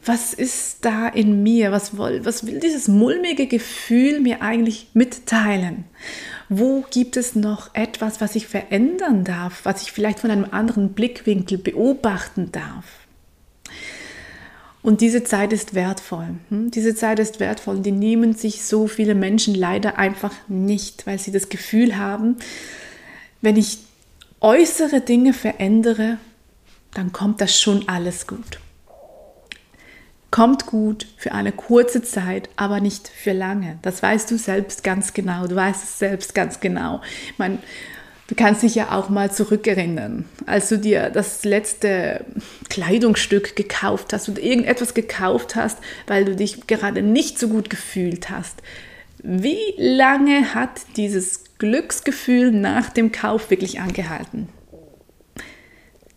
was 0.06 0.34
ist 0.34 0.86
da 0.86 1.08
in 1.08 1.44
mir? 1.44 1.72
Was, 1.72 1.98
will, 1.98 2.24
was 2.24 2.46
will 2.46 2.60
dieses 2.60 2.88
mulmige 2.88 3.48
Gefühl 3.48 4.22
mir 4.22 4.42
eigentlich 4.42 4.88
mitteilen? 4.94 5.84
Wo 6.50 6.86
gibt 6.90 7.18
es 7.18 7.36
noch 7.36 7.76
etwas, 7.76 8.22
was 8.22 8.36
ich 8.36 8.48
verändern 8.48 9.26
darf, 9.26 9.66
was 9.66 9.82
ich 9.82 9.92
vielleicht 9.92 10.20
von 10.20 10.32
einem 10.32 10.46
anderen 10.50 10.94
Blickwinkel 10.94 11.58
beobachten 11.58 12.52
darf? 12.54 13.07
Und 14.88 15.02
diese 15.02 15.26
Zeit 15.26 15.52
ist 15.52 15.74
wertvoll. 15.74 16.36
Hm? 16.48 16.72
Diese 16.72 16.96
Zeit 16.96 17.20
ist 17.20 17.42
wertvoll. 17.42 17.82
Die 17.82 17.92
nehmen 17.92 18.34
sich 18.34 18.64
so 18.64 18.88
viele 18.88 19.16
Menschen 19.16 19.54
leider 19.54 20.00
einfach 20.00 20.32
nicht, 20.48 21.06
weil 21.06 21.20
sie 21.20 21.34
das 21.34 21.50
Gefühl 21.50 21.98
haben, 21.98 22.38
wenn 23.42 23.58
ich 23.58 23.80
äußere 24.40 25.02
Dinge 25.02 25.34
verändere, 25.34 26.20
dann 26.94 27.12
kommt 27.12 27.42
das 27.42 27.60
schon 27.60 27.90
alles 27.90 28.28
gut 28.28 28.60
kommt 30.30 30.66
gut 30.66 31.08
für 31.18 31.32
eine 31.32 31.52
kurze 31.52 32.04
Zeit, 32.04 32.50
aber 32.58 32.80
nicht 32.82 33.08
für 33.08 33.32
lange. 33.32 33.80
Das 33.82 34.04
weißt 34.04 34.30
du 34.30 34.38
selbst 34.38 34.84
ganz 34.84 35.14
genau. 35.14 35.48
Du 35.48 35.56
weißt 35.56 35.84
es 35.84 36.00
selbst 36.00 36.36
ganz 36.36 36.60
genau. 36.60 37.02
Ich 37.32 37.40
meine, 37.40 37.60
du 38.28 38.36
kannst 38.36 38.64
dich 38.64 38.76
ja 38.76 38.92
auch 38.92 39.10
mal 39.10 39.32
zurückerinnern, 39.32 40.26
als 40.46 40.70
du 40.70 40.78
dir 40.78 41.10
das 41.10 41.44
letzte 41.44 42.26
Kleidungsstück 42.70 43.56
gekauft 43.56 44.14
hast 44.14 44.30
oder 44.30 44.42
irgendetwas 44.42 44.94
gekauft 44.94 45.56
hast, 45.56 45.80
weil 46.06 46.26
du 46.26 46.36
dich 46.36 46.68
gerade 46.68 47.02
nicht 47.02 47.40
so 47.40 47.48
gut 47.48 47.70
gefühlt 47.70 48.30
hast. 48.30 48.62
Wie 49.24 49.74
lange 49.78 50.54
hat 50.54 50.82
dieses 50.96 51.44
Glücksgefühl 51.58 52.52
nach 52.52 52.90
dem 52.90 53.12
Kauf 53.12 53.50
wirklich 53.50 53.80
angehalten? 53.80 54.50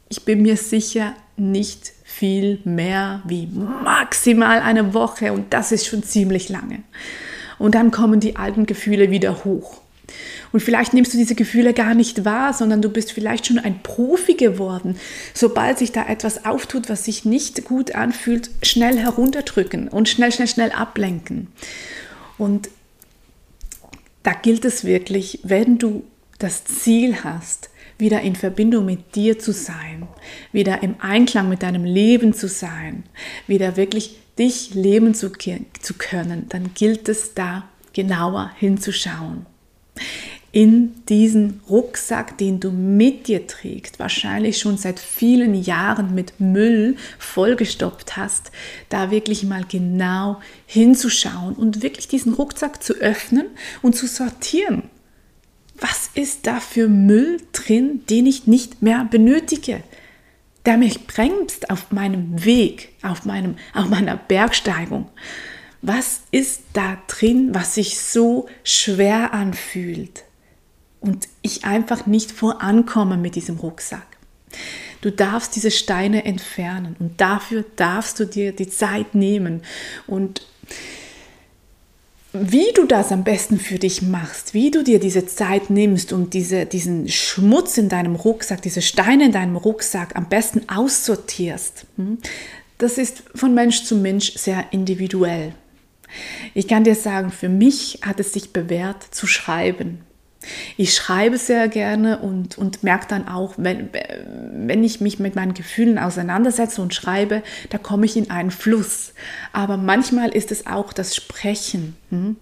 Ich 0.09 0.25
bin 0.25 0.43
mir 0.43 0.57
sicher 0.57 1.15
nicht 1.37 1.93
viel 2.05 2.61
mehr 2.65 3.23
wie 3.25 3.47
maximal 3.47 4.61
eine 4.61 4.93
Woche 4.93 5.33
und 5.33 5.55
das 5.55 5.73
ist 5.73 5.87
schon 5.87 6.03
ziemlich 6.03 6.49
lange. 6.49 6.83
Und 7.59 7.75
dann 7.75 7.91
kommen 7.91 8.21
die 8.21 8.37
alten 8.37 8.67
Gefühle 8.67 9.11
wieder 9.11 9.45
hoch. 9.45 9.81
Und 10.53 10.61
vielleicht 10.61 10.95
nimmst 10.95 11.15
du 11.15 11.19
diese 11.19 11.35
Gefühle 11.35 11.75
gar 11.75 11.95
nicht 11.95 12.25
wahr, 12.25 12.53
sondern 12.53 12.83
du 12.83 12.89
bist 12.89 13.13
vielleicht 13.13 13.47
schon 13.47 13.59
ein 13.59 13.83
Profi 13.83 14.35
geworden. 14.35 14.97
Sobald 15.35 15.79
sich 15.79 15.93
da 15.93 16.07
etwas 16.07 16.45
auftut, 16.45 16.89
was 16.89 17.05
sich 17.05 17.25
nicht 17.25 17.65
gut 17.65 17.95
anfühlt, 17.95 18.51
schnell 18.63 18.99
herunterdrücken 18.99 19.89
und 19.89 20.09
schnell, 20.09 20.33
schnell, 20.33 20.49
schnell 20.49 20.73
ablenken. 20.73 21.49
Und 22.39 22.69
da 24.23 24.33
gilt 24.33 24.65
es 24.65 24.85
wirklich, 24.85 25.41
wenn 25.43 25.79
du 25.79 26.05
das 26.39 26.65
Ziel 26.65 27.23
hast, 27.23 27.71
wieder 27.99 28.23
in 28.23 28.35
Verbindung 28.35 28.87
mit 28.87 29.15
dir 29.15 29.39
zu 29.39 29.53
sein, 29.53 30.09
wieder 30.53 30.83
im 30.83 30.97
Einklang 31.01 31.49
mit 31.49 31.63
deinem 31.63 31.85
Leben 31.85 32.33
zu 32.33 32.49
sein, 32.49 33.05
wieder 33.47 33.77
wirklich 33.77 34.17
dich 34.39 34.75
leben 34.75 35.15
zu, 35.15 35.31
zu 35.31 35.95
können, 35.95 36.47
dann 36.49 36.73
gilt 36.75 37.09
es 37.09 37.35
da 37.35 37.69
genauer 37.93 38.51
hinzuschauen. 38.57 39.47
In 40.53 41.05
diesen 41.09 41.61
Rucksack, 41.69 42.37
den 42.39 42.59
du 42.59 42.73
mit 42.73 43.29
dir 43.29 43.47
trägst, 43.47 44.01
wahrscheinlich 44.01 44.59
schon 44.59 44.77
seit 44.77 44.99
vielen 44.99 45.55
Jahren 45.55 46.15
mit 46.15 46.41
Müll 46.41 46.97
vollgestopft 47.21 48.17
hast, 48.17 48.51
da 48.89 49.13
wirklich 49.13 49.45
mal 49.45 49.65
genau 49.69 50.41
hinzuschauen 50.67 51.55
und 51.55 51.83
wirklich 51.83 52.09
diesen 52.09 52.35
Rucksack 52.35 52.83
zu 52.83 52.95
öffnen 52.95 53.47
und 53.81 53.95
zu 53.95 54.09
sortieren 54.09 54.83
was 55.81 56.11
ist 56.15 56.47
da 56.47 56.61
für 56.61 56.89
Müll 56.89 57.39
drin, 57.53 58.03
den 58.09 58.27
ich 58.27 58.47
nicht 58.47 58.83
mehr 58.83 59.07
benötige, 59.11 59.83
der 60.67 60.77
mich 60.77 61.07
bremst 61.07 61.71
auf 61.71 61.91
meinem 61.91 62.45
Weg, 62.45 62.91
auf, 63.03 63.25
meinem, 63.25 63.57
auf 63.75 63.89
meiner 63.89 64.17
Bergsteigung. 64.17 65.09
Was 65.83 66.21
ist 66.31 66.63
da 66.75 66.99
drin, 67.07 67.51
was 67.53 67.75
sich 67.75 67.99
so 67.99 68.47
schwer 68.65 69.33
anfühlt 69.33 70.25
und 71.01 71.27
ich 71.41 71.65
einfach 71.65 72.07
nicht 72.07 72.31
vorankomme 72.33 73.17
mit 73.17 73.35
diesem 73.35 73.57
Rucksack? 73.59 74.07
Du 75.01 75.11
darfst 75.11 75.57
diese 75.57 75.71
Steine 75.71 76.25
entfernen 76.25 76.97
und 76.99 77.21
dafür 77.21 77.65
darfst 77.77 78.21
du 78.21 78.27
dir 78.27 78.53
die 78.53 78.69
Zeit 78.69 79.15
nehmen 79.15 79.63
und 80.07 80.43
wie 82.33 82.73
du 82.75 82.85
das 82.85 83.11
am 83.11 83.25
besten 83.25 83.59
für 83.59 83.79
dich 83.79 84.03
machst, 84.03 84.55
wie 84.55 84.71
du 84.71 84.85
dir 84.85 85.01
diese 85.01 85.27
Zeit 85.27 85.69
nimmst 85.69 86.13
und 86.13 86.33
diese, 86.35 86.65
diesen 86.65 87.09
Schmutz 87.09 87.77
in 87.77 87.89
deinem 87.89 88.15
Rucksack, 88.15 88.63
diese 88.63 88.83
Steine 88.83 89.27
in 89.27 89.33
deinem 89.33 89.57
Rucksack 89.57 90.15
am 90.15 90.29
besten 90.29 90.69
aussortierst, 90.69 91.87
hm, 91.97 92.19
das 92.79 92.99
ist 92.99 93.25
von 93.35 93.53
Mensch 93.55 93.85
zu 93.85 93.97
Mensch 93.97 94.35
sehr 94.35 94.67
individuell. 94.71 95.55
Ich 96.55 96.69
kann 96.69 96.85
dir 96.85 96.95
sagen, 96.95 97.31
für 97.31 97.49
mich 97.49 98.01
hat 98.03 98.21
es 98.21 98.33
sich 98.33 98.53
bewährt 98.53 99.03
zu 99.03 99.27
schreiben. 99.27 100.05
Ich 100.79 100.95
schreibe 100.95 101.37
sehr 101.37 101.69
gerne 101.69 102.19
und, 102.19 102.57
und 102.57 102.83
merke 102.83 103.07
dann 103.09 103.29
auch, 103.29 103.55
wenn, 103.59 103.91
wenn 104.55 104.83
ich 104.83 105.01
mich 105.01 105.19
mit 105.19 105.37
meinen 105.37 105.53
Gefühlen 105.53 105.99
auseinandersetze 105.99 106.81
und 106.81 106.95
schreibe, 106.95 107.43
da 107.69 107.77
komme 107.77 108.07
ich 108.07 108.17
in 108.17 108.31
einen 108.31 108.51
Fluss. 108.51 109.13
Aber 109.53 109.77
manchmal 109.77 110.31
ist 110.31 110.51
es 110.51 110.67
auch 110.67 110.95
das 110.95 111.15
Sprechen. 111.15 111.97
Hm? 112.09 112.37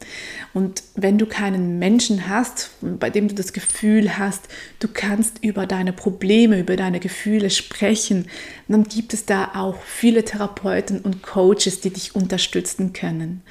Und 0.54 0.84
wenn 0.94 1.18
du 1.18 1.26
keinen 1.26 1.80
Menschen 1.80 2.28
hast, 2.28 2.70
bei 2.80 3.10
dem 3.10 3.26
du 3.26 3.34
das 3.34 3.52
Gefühl 3.52 4.16
hast, 4.16 4.46
du 4.78 4.86
kannst 4.86 5.42
über 5.42 5.66
deine 5.66 5.92
Probleme, 5.92 6.60
über 6.60 6.76
deine 6.76 7.00
Gefühle 7.00 7.50
sprechen, 7.50 8.28
dann 8.68 8.84
gibt 8.84 9.12
es 9.12 9.26
da 9.26 9.50
auch 9.54 9.82
viele 9.82 10.24
Therapeuten 10.24 11.00
und 11.00 11.24
Coaches, 11.24 11.80
die 11.80 11.90
dich 11.90 12.14
unterstützen 12.14 12.92
können. 12.92 13.42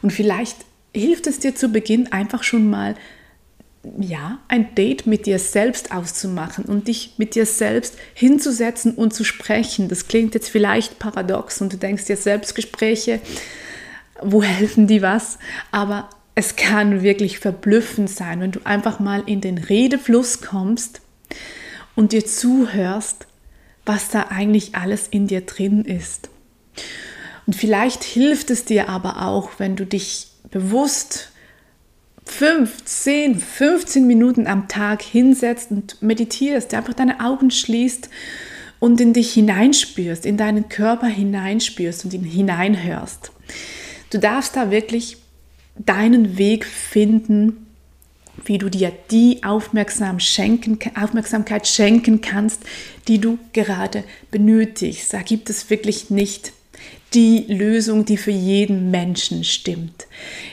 Und 0.00 0.12
vielleicht 0.14 0.56
hilft 0.94 1.26
es 1.26 1.40
dir 1.40 1.54
zu 1.54 1.68
Beginn 1.68 2.10
einfach 2.10 2.42
schon 2.42 2.70
mal, 2.70 2.94
ja, 3.98 4.38
ein 4.48 4.74
Date 4.74 5.06
mit 5.06 5.26
dir 5.26 5.38
selbst 5.38 5.92
auszumachen 5.92 6.64
und 6.64 6.86
dich 6.86 7.14
mit 7.16 7.34
dir 7.34 7.46
selbst 7.46 7.96
hinzusetzen 8.14 8.94
und 8.94 9.12
zu 9.12 9.24
sprechen. 9.24 9.88
Das 9.88 10.06
klingt 10.06 10.34
jetzt 10.34 10.48
vielleicht 10.48 10.98
paradox 10.98 11.60
und 11.60 11.72
du 11.72 11.76
denkst 11.76 12.04
dir 12.04 12.16
Selbstgespräche, 12.16 13.20
wo 14.22 14.42
helfen 14.42 14.86
die 14.86 15.02
was? 15.02 15.38
Aber 15.72 16.08
es 16.34 16.54
kann 16.56 17.02
wirklich 17.02 17.40
verblüffend 17.40 18.08
sein, 18.08 18.40
wenn 18.40 18.52
du 18.52 18.60
einfach 18.64 19.00
mal 19.00 19.22
in 19.26 19.40
den 19.40 19.58
Redefluss 19.58 20.40
kommst 20.40 21.00
und 21.96 22.12
dir 22.12 22.24
zuhörst, 22.24 23.26
was 23.84 24.10
da 24.10 24.28
eigentlich 24.28 24.76
alles 24.76 25.08
in 25.08 25.26
dir 25.26 25.40
drin 25.40 25.84
ist. 25.84 26.30
Und 27.46 27.56
vielleicht 27.56 28.04
hilft 28.04 28.50
es 28.50 28.64
dir 28.64 28.88
aber 28.88 29.26
auch, 29.26 29.50
wenn 29.58 29.74
du 29.74 29.84
dich 29.84 30.28
bewusst 30.50 31.31
5, 32.24 32.84
10, 32.84 33.38
15 33.38 34.06
Minuten 34.06 34.46
am 34.46 34.68
Tag 34.68 35.02
hinsetzt 35.02 35.70
und 35.70 36.00
meditierst, 36.02 36.72
einfach 36.74 36.94
deine 36.94 37.20
Augen 37.20 37.50
schließt 37.50 38.08
und 38.78 39.00
in 39.00 39.12
dich 39.12 39.32
hineinspürst, 39.32 40.26
in 40.26 40.36
deinen 40.36 40.68
Körper 40.68 41.06
hineinspürst 41.06 42.04
und 42.04 42.14
ihn 42.14 42.24
hineinhörst. 42.24 43.32
Du 44.10 44.18
darfst 44.18 44.56
da 44.56 44.70
wirklich 44.70 45.18
deinen 45.76 46.38
Weg 46.38 46.64
finden, 46.64 47.66
wie 48.44 48.58
du 48.58 48.68
dir 48.68 48.92
die 49.10 49.44
Aufmerksam 49.44 50.18
schenken, 50.18 50.78
Aufmerksamkeit 51.00 51.66
schenken 51.68 52.20
kannst, 52.20 52.62
die 53.08 53.18
du 53.18 53.38
gerade 53.52 54.04
benötigst. 54.30 55.12
Da 55.12 55.22
gibt 55.22 55.50
es 55.50 55.70
wirklich 55.70 56.10
nicht 56.10 56.52
die 57.14 57.46
Lösung, 57.48 58.04
die 58.04 58.16
für 58.16 58.30
jeden 58.30 58.90
Menschen 58.90 59.44
stimmt. 59.44 60.06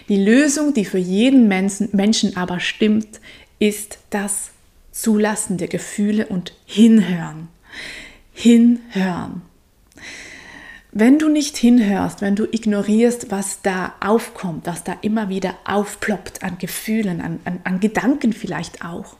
Die 0.10 0.18
Lösung, 0.18 0.74
die 0.74 0.86
für 0.86 0.98
jeden 0.98 1.48
Menschen 1.48 2.38
aber 2.38 2.60
stimmt, 2.60 3.20
ist 3.60 4.00
das 4.10 4.52
Zulassen 4.92 5.58
der 5.58 5.68
Gefühle 5.68 6.28
und 6.28 6.54
Hinhören. 6.66 7.48
Hinhören. 8.34 9.42
Wenn 10.92 11.20
du 11.20 11.30
nicht 11.30 11.56
hinhörst, 11.56 12.22
wenn 12.22 12.36
du 12.36 12.46
ignorierst, 12.46 13.30
was 13.30 13.62
da 13.62 13.94
aufkommt, 14.00 14.66
was 14.66 14.84
da 14.84 14.98
immer 15.02 15.30
wieder 15.30 15.56
aufploppt 15.64 16.42
an 16.42 16.58
Gefühlen, 16.58 17.22
an, 17.22 17.40
an, 17.46 17.60
an 17.64 17.80
Gedanken 17.80 18.34
vielleicht 18.34 18.84
auch, 18.84 19.16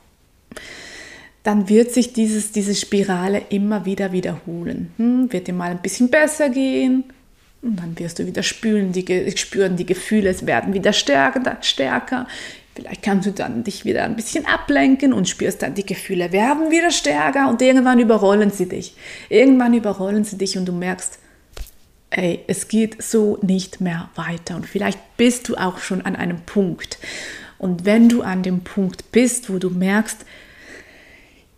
dann 1.44 1.68
wird 1.68 1.92
sich 1.92 2.12
dieses, 2.12 2.50
diese 2.50 2.74
Spirale 2.74 3.42
immer 3.50 3.84
wieder 3.84 4.12
wiederholen. 4.12 4.92
Hm, 4.96 5.32
wird 5.32 5.46
dir 5.46 5.54
mal 5.54 5.70
ein 5.70 5.80
bisschen 5.80 6.10
besser 6.10 6.50
gehen, 6.50 7.04
und 7.62 7.76
dann 7.76 7.98
wirst 7.98 8.18
du 8.18 8.26
wieder 8.26 8.42
spüren, 8.42 8.92
die, 8.92 9.36
spüren 9.36 9.76
die 9.76 9.86
Gefühle, 9.86 10.30
es 10.30 10.46
werden 10.46 10.72
wieder 10.72 10.92
stärker, 10.92 11.58
stärker. 11.60 12.26
Vielleicht 12.74 13.02
kannst 13.02 13.26
du 13.26 13.32
dann 13.32 13.64
dich 13.64 13.84
wieder 13.84 14.04
ein 14.04 14.16
bisschen 14.16 14.46
ablenken 14.46 15.12
und 15.12 15.28
spürst 15.28 15.60
dann, 15.62 15.74
die 15.74 15.84
Gefühle 15.84 16.32
werden 16.32 16.70
wieder 16.70 16.90
stärker 16.90 17.48
und 17.48 17.60
irgendwann 17.60 17.98
überrollen 17.98 18.50
sie 18.50 18.66
dich. 18.66 18.94
Irgendwann 19.28 19.74
überrollen 19.74 20.24
sie 20.24 20.38
dich 20.38 20.56
und 20.56 20.66
du 20.66 20.72
merkst, 20.72 21.18
ey, 22.10 22.40
es 22.46 22.68
geht 22.68 23.02
so 23.02 23.38
nicht 23.42 23.80
mehr 23.80 24.08
weiter. 24.14 24.56
Und 24.56 24.66
vielleicht 24.66 24.98
bist 25.18 25.48
du 25.48 25.56
auch 25.56 25.78
schon 25.78 26.00
an 26.02 26.16
einem 26.16 26.40
Punkt. 26.40 26.98
Und 27.58 27.84
wenn 27.84 28.08
du 28.08 28.22
an 28.22 28.42
dem 28.42 28.60
Punkt 28.60 29.12
bist, 29.12 29.52
wo 29.52 29.58
du 29.58 29.68
merkst, 29.68 30.24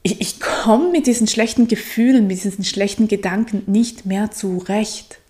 ich, 0.02 0.20
ich 0.20 0.40
komme 0.40 0.90
mit 0.90 1.06
diesen 1.06 1.28
schlechten 1.28 1.68
Gefühlen, 1.68 2.26
mit 2.26 2.42
diesen 2.42 2.64
schlechten 2.64 3.06
Gedanken 3.06 3.62
nicht 3.66 4.04
mehr 4.04 4.32
zurecht, 4.32 5.20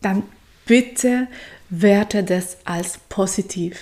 dann 0.00 0.22
bitte 0.66 1.28
werte 1.70 2.22
das 2.22 2.58
als 2.64 2.98
positiv. 3.08 3.78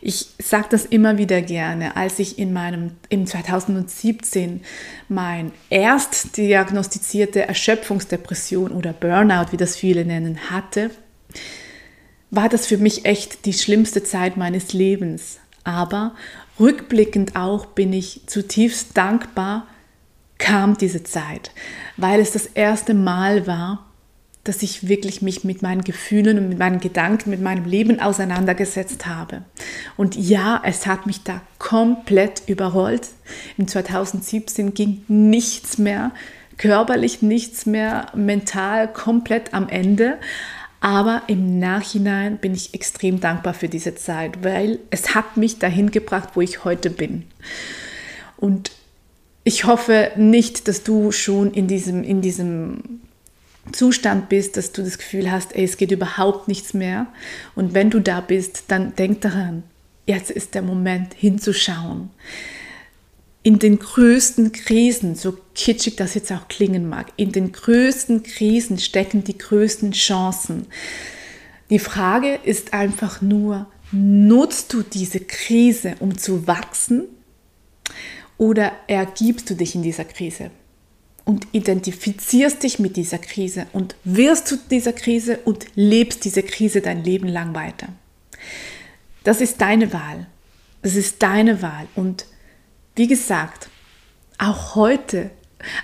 Ich 0.00 0.28
sage 0.38 0.68
das 0.70 0.84
immer 0.84 1.18
wieder 1.18 1.42
gerne, 1.42 1.96
als 1.96 2.18
ich 2.18 2.38
in 2.38 2.52
meinem 2.52 2.92
im 3.08 3.26
2017 3.26 4.60
mein 5.08 5.52
erst 5.70 6.36
diagnostizierte 6.36 7.48
Erschöpfungsdepression 7.48 8.70
oder 8.70 8.92
Burnout, 8.92 9.52
wie 9.52 9.56
das 9.56 9.76
viele 9.76 10.04
nennen, 10.04 10.50
hatte, 10.50 10.90
war 12.30 12.48
das 12.48 12.66
für 12.66 12.78
mich 12.78 13.04
echt 13.04 13.46
die 13.46 13.52
schlimmste 13.52 14.04
Zeit 14.04 14.36
meines 14.36 14.72
Lebens. 14.72 15.38
Aber 15.64 16.14
rückblickend 16.60 17.36
auch 17.36 17.66
bin 17.66 17.92
ich 17.92 18.22
zutiefst 18.26 18.96
dankbar, 18.96 19.66
kam 20.38 20.78
diese 20.78 21.02
Zeit, 21.02 21.50
weil 21.96 22.20
es 22.20 22.30
das 22.30 22.46
erste 22.46 22.94
Mal 22.94 23.46
war, 23.46 23.87
dass 24.48 24.62
ich 24.62 24.88
wirklich 24.88 25.20
mich 25.20 25.44
mit 25.44 25.60
meinen 25.60 25.82
Gefühlen 25.82 26.38
und 26.38 26.48
mit 26.48 26.58
meinen 26.58 26.80
Gedanken, 26.80 27.28
mit 27.30 27.42
meinem 27.42 27.66
Leben 27.66 28.00
auseinandergesetzt 28.00 29.06
habe. 29.06 29.42
Und 29.96 30.16
ja, 30.16 30.62
es 30.64 30.86
hat 30.86 31.06
mich 31.06 31.22
da 31.22 31.42
komplett 31.58 32.42
überrollt. 32.46 33.08
Im 33.58 33.68
2017 33.68 34.72
ging 34.72 35.04
nichts 35.06 35.76
mehr, 35.76 36.12
körperlich 36.56 37.20
nichts 37.20 37.66
mehr, 37.66 38.06
mental 38.14 38.90
komplett 38.90 39.52
am 39.52 39.68
Ende. 39.68 40.16
Aber 40.80 41.22
im 41.26 41.58
Nachhinein 41.58 42.38
bin 42.38 42.54
ich 42.54 42.72
extrem 42.72 43.20
dankbar 43.20 43.52
für 43.52 43.68
diese 43.68 43.96
Zeit, 43.96 44.44
weil 44.44 44.78
es 44.90 45.14
hat 45.14 45.36
mich 45.36 45.58
dahin 45.58 45.90
gebracht, 45.90 46.30
wo 46.34 46.40
ich 46.40 46.64
heute 46.64 46.88
bin. 46.88 47.24
Und 48.38 48.70
ich 49.44 49.64
hoffe 49.64 50.12
nicht, 50.16 50.68
dass 50.68 50.84
du 50.84 51.10
schon 51.12 51.52
in 51.52 51.66
diesem, 51.66 52.02
in 52.02 52.22
diesem 52.22 53.00
Zustand 53.72 54.28
bist, 54.28 54.56
dass 54.56 54.72
du 54.72 54.82
das 54.82 54.98
Gefühl 54.98 55.30
hast, 55.30 55.54
ey, 55.54 55.64
es 55.64 55.76
geht 55.76 55.90
überhaupt 55.90 56.48
nichts 56.48 56.74
mehr. 56.74 57.06
Und 57.54 57.74
wenn 57.74 57.90
du 57.90 58.00
da 58.00 58.20
bist, 58.20 58.64
dann 58.68 58.94
denk 58.94 59.20
daran, 59.20 59.62
jetzt 60.06 60.30
ist 60.30 60.54
der 60.54 60.62
Moment 60.62 61.14
hinzuschauen. 61.14 62.10
In 63.42 63.58
den 63.58 63.78
größten 63.78 64.52
Krisen, 64.52 65.14
so 65.14 65.38
kitschig 65.54 65.96
das 65.96 66.14
jetzt 66.14 66.32
auch 66.32 66.48
klingen 66.48 66.88
mag, 66.88 67.12
in 67.16 67.32
den 67.32 67.52
größten 67.52 68.22
Krisen 68.22 68.78
stecken 68.78 69.24
die 69.24 69.38
größten 69.38 69.92
Chancen. 69.92 70.66
Die 71.70 71.78
Frage 71.78 72.34
ist 72.34 72.74
einfach 72.74 73.22
nur, 73.22 73.66
nutzt 73.92 74.72
du 74.72 74.82
diese 74.82 75.20
Krise, 75.20 75.94
um 76.00 76.18
zu 76.18 76.46
wachsen 76.46 77.04
oder 78.38 78.72
ergibst 78.86 79.48
du 79.50 79.54
dich 79.54 79.74
in 79.74 79.82
dieser 79.82 80.04
Krise? 80.04 80.50
Und 81.28 81.46
identifizierst 81.52 82.62
dich 82.62 82.78
mit 82.78 82.96
dieser 82.96 83.18
Krise 83.18 83.66
und 83.74 83.96
wirst 84.02 84.48
zu 84.48 84.56
dieser 84.56 84.94
Krise 84.94 85.38
und 85.44 85.66
lebst 85.74 86.24
diese 86.24 86.42
Krise 86.42 86.80
dein 86.80 87.04
Leben 87.04 87.28
lang 87.28 87.54
weiter. 87.54 87.88
Das 89.24 89.42
ist 89.42 89.60
deine 89.60 89.92
Wahl. 89.92 90.24
Das 90.80 90.94
ist 90.94 91.22
deine 91.22 91.60
Wahl. 91.60 91.86
Und 91.94 92.24
wie 92.96 93.08
gesagt, 93.08 93.68
auch 94.38 94.74
heute, 94.74 95.28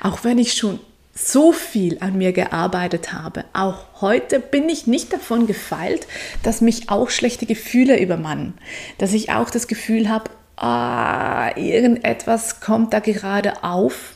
auch 0.00 0.24
wenn 0.24 0.38
ich 0.38 0.54
schon 0.54 0.80
so 1.14 1.52
viel 1.52 1.98
an 2.00 2.16
mir 2.16 2.32
gearbeitet 2.32 3.12
habe, 3.12 3.44
auch 3.52 4.00
heute 4.00 4.40
bin 4.40 4.70
ich 4.70 4.86
nicht 4.86 5.12
davon 5.12 5.46
gefeilt, 5.46 6.06
dass 6.42 6.62
mich 6.62 6.88
auch 6.88 7.10
schlechte 7.10 7.44
Gefühle 7.44 8.00
übermannen. 8.00 8.54
Dass 8.96 9.12
ich 9.12 9.30
auch 9.30 9.50
das 9.50 9.68
Gefühl 9.68 10.08
habe, 10.08 10.30
ah, 10.56 11.54
irgendetwas 11.54 12.60
kommt 12.60 12.94
da 12.94 13.00
gerade 13.00 13.62
auf 13.62 14.13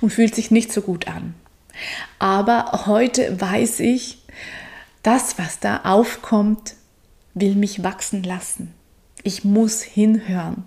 und 0.00 0.10
fühlt 0.10 0.34
sich 0.34 0.50
nicht 0.50 0.72
so 0.72 0.82
gut 0.82 1.08
an. 1.08 1.34
Aber 2.18 2.86
heute 2.86 3.40
weiß 3.40 3.80
ich, 3.80 4.18
das, 5.02 5.38
was 5.38 5.60
da 5.60 5.80
aufkommt, 5.84 6.74
will 7.34 7.54
mich 7.54 7.82
wachsen 7.82 8.22
lassen. 8.22 8.72
Ich 9.26 9.42
muss 9.42 9.82
hinhören. 9.82 10.64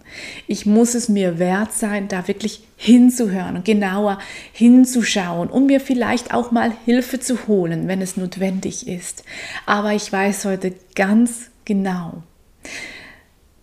Ich 0.47 0.65
muss 0.65 0.95
es 0.95 1.09
mir 1.09 1.37
wert 1.37 1.73
sein, 1.73 2.07
da 2.07 2.27
wirklich 2.27 2.63
hinzuhören 2.75 3.57
und 3.57 3.65
genauer 3.65 4.17
hinzuschauen, 4.51 5.49
um 5.49 5.67
mir 5.67 5.79
vielleicht 5.79 6.33
auch 6.33 6.51
mal 6.51 6.73
Hilfe 6.85 7.19
zu 7.19 7.47
holen, 7.47 7.87
wenn 7.87 8.01
es 8.01 8.17
notwendig 8.17 8.87
ist. 8.87 9.23
Aber 9.67 9.93
ich 9.93 10.11
weiß 10.11 10.45
heute 10.45 10.73
ganz 10.95 11.51
genau, 11.65 12.23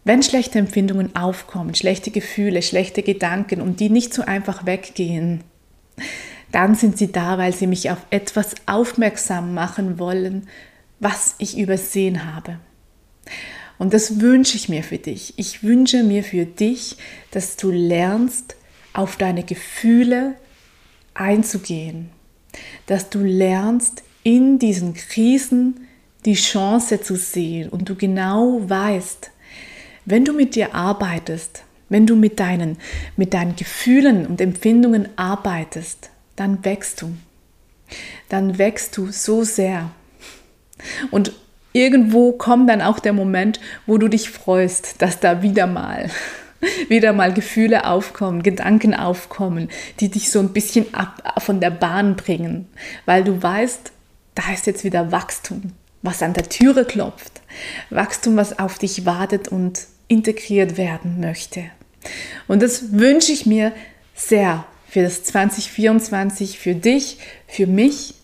wenn 0.05 0.23
schlechte 0.23 0.59
Empfindungen 0.59 1.17
aufkommen, 1.17 1.75
schlechte 1.75 2.11
Gefühle, 2.11 2.63
schlechte 2.63 3.03
Gedanken 3.03 3.61
und 3.61 3.81
die 3.81 3.89
nicht 3.89 4.13
so 4.13 4.23
einfach 4.23 4.67
weggehen, 4.67 5.43
dann 6.53 6.75
sind 6.75 6.99
sie 6.99 7.11
da, 7.11 7.39
weil 7.39 7.53
sie 7.53 7.67
mich 7.67 7.91
auf 7.91 7.99
etwas 8.11 8.55
aufmerksam 8.67 9.55
machen 9.55 9.99
wollen, 9.99 10.47
was 11.01 11.35
ich 11.39 11.59
übersehen 11.59 12.33
habe. 12.35 12.59
Und 13.79 13.93
das 13.93 14.21
wünsche 14.21 14.57
ich 14.57 14.69
mir 14.69 14.85
für 14.85 14.99
dich. 14.99 15.35
Ich 15.37 15.63
wünsche 15.63 16.05
mir 16.05 16.23
für 16.23 16.45
dich, 16.45 16.97
dass 17.33 17.57
du 17.57 17.71
lernst, 17.71 18.57
auf 18.93 19.17
deine 19.17 19.43
Gefühle 19.43 20.35
einzugehen. 21.15 22.11
Dass 22.87 23.11
du 23.11 23.19
lernst, 23.19 24.05
in 24.23 24.59
diesen 24.59 24.95
Krisen 24.95 25.89
die 26.25 26.35
Chance 26.35 27.01
zu 27.03 27.17
sehen 27.17 27.69
und 27.69 27.89
du 27.89 27.95
genau 27.95 28.63
weißt, 28.67 29.31
wenn 30.05 30.25
du 30.25 30.33
mit 30.33 30.55
dir 30.55 30.75
arbeitest, 30.75 31.65
wenn 31.89 32.07
du 32.07 32.17
mit 32.17 32.41
deinen, 32.41 32.79
mit 33.17 33.35
deinen 33.35 33.57
Gefühlen 33.57 34.27
und 34.27 34.41
Empfindungen 34.41 35.09
arbeitest, 35.17 36.11
dann 36.37 36.65
wächst 36.65 37.03
du. 37.03 37.15
Dann 38.29 38.59
wächst 38.59 38.97
du 38.97 39.13
so 39.13 39.45
sehr. 39.45 39.91
Und 41.11 41.33
irgendwo 41.73 42.33
kommt 42.33 42.69
dann 42.69 42.83
auch 42.83 42.99
der 42.99 43.13
Moment, 43.13 43.61
wo 43.87 43.99
du 43.99 44.09
dich 44.09 44.31
freust, 44.31 45.01
dass 45.03 45.21
da 45.21 45.43
wieder 45.43 45.67
mal 45.67 46.11
wieder 46.89 47.13
mal 47.13 47.33
Gefühle 47.33 47.87
aufkommen, 47.87 48.43
Gedanken 48.43 48.95
aufkommen, 48.95 49.69
die 50.01 50.11
dich 50.11 50.31
so 50.31 50.41
ein 50.41 50.53
bisschen 50.53 50.95
ab 50.95 51.41
von 51.43 51.61
der 51.61 51.71
Bahn 51.71 52.17
bringen, 52.17 52.69
weil 53.07 53.25
du 53.25 53.43
weißt, 53.43 53.93
da 54.35 54.53
ist 54.53 54.67
jetzt 54.67 54.85
wieder 54.85 55.13
Wachstum, 55.13 55.73
was 56.03 56.23
an 56.23 56.33
der 56.33 56.49
Türe 56.49 56.85
klopft. 56.85 57.43
Wachstum, 57.91 58.37
was 58.37 58.59
auf 58.59 58.79
dich 58.79 59.07
wartet 59.07 59.49
und 59.49 59.87
integriert 60.15 60.77
werden 60.77 61.21
möchte. 61.21 61.65
Und 62.47 62.63
das 62.63 62.93
wünsche 62.93 63.33
ich 63.33 63.47
mir 63.47 63.73
sehr 64.15 64.65
für 64.89 65.03
das 65.03 65.25
2024, 65.25 66.59
für 66.59 66.75
dich, 66.77 67.19
für 67.49 67.67
mich, 67.67 68.15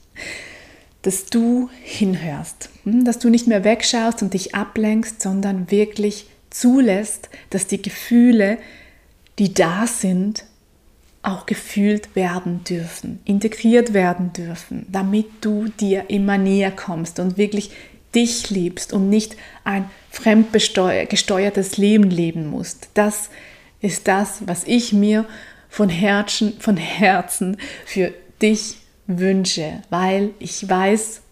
dass 1.02 1.26
du 1.26 1.68
hinhörst, 1.82 2.70
hm, 2.84 3.04
dass 3.04 3.18
du 3.18 3.28
nicht 3.28 3.48
mehr 3.48 3.64
wegschaust 3.64 4.22
und 4.22 4.34
dich 4.34 4.54
ablenkst, 4.54 5.20
sondern 5.20 5.70
wirklich 5.70 6.26
zulässt, 6.50 7.28
dass 7.48 7.66
die 7.66 7.82
Gefühle, 7.82 8.58
die 9.38 9.52
da 9.52 9.86
sind, 9.88 10.44
auch 11.22 11.44
gefühlt 11.44 12.14
werden 12.14 12.64
dürfen, 12.64 13.20
integriert 13.24 13.92
werden 13.92 14.32
dürfen, 14.32 14.86
damit 14.90 15.26
du 15.40 15.68
dir 15.68 16.08
immer 16.08 16.38
näher 16.38 16.70
kommst 16.70 17.18
und 17.18 17.36
wirklich 17.36 17.72
dich 18.14 18.50
liebst 18.50 18.92
und 18.92 19.08
nicht 19.08 19.36
ein 19.64 19.88
fremdgesteuertes 20.10 21.76
Leben 21.76 22.10
leben 22.10 22.46
musst. 22.46 22.88
Das 22.94 23.30
ist 23.80 24.08
das, 24.08 24.46
was 24.46 24.64
ich 24.64 24.92
mir 24.92 25.24
von 25.68 25.88
Herzen, 25.88 26.54
von 26.58 26.76
Herzen 26.76 27.56
für 27.86 28.12
dich 28.42 28.76
wünsche, 29.06 29.82
weil 29.90 30.30
ich 30.38 30.68
weiß, 30.68 31.22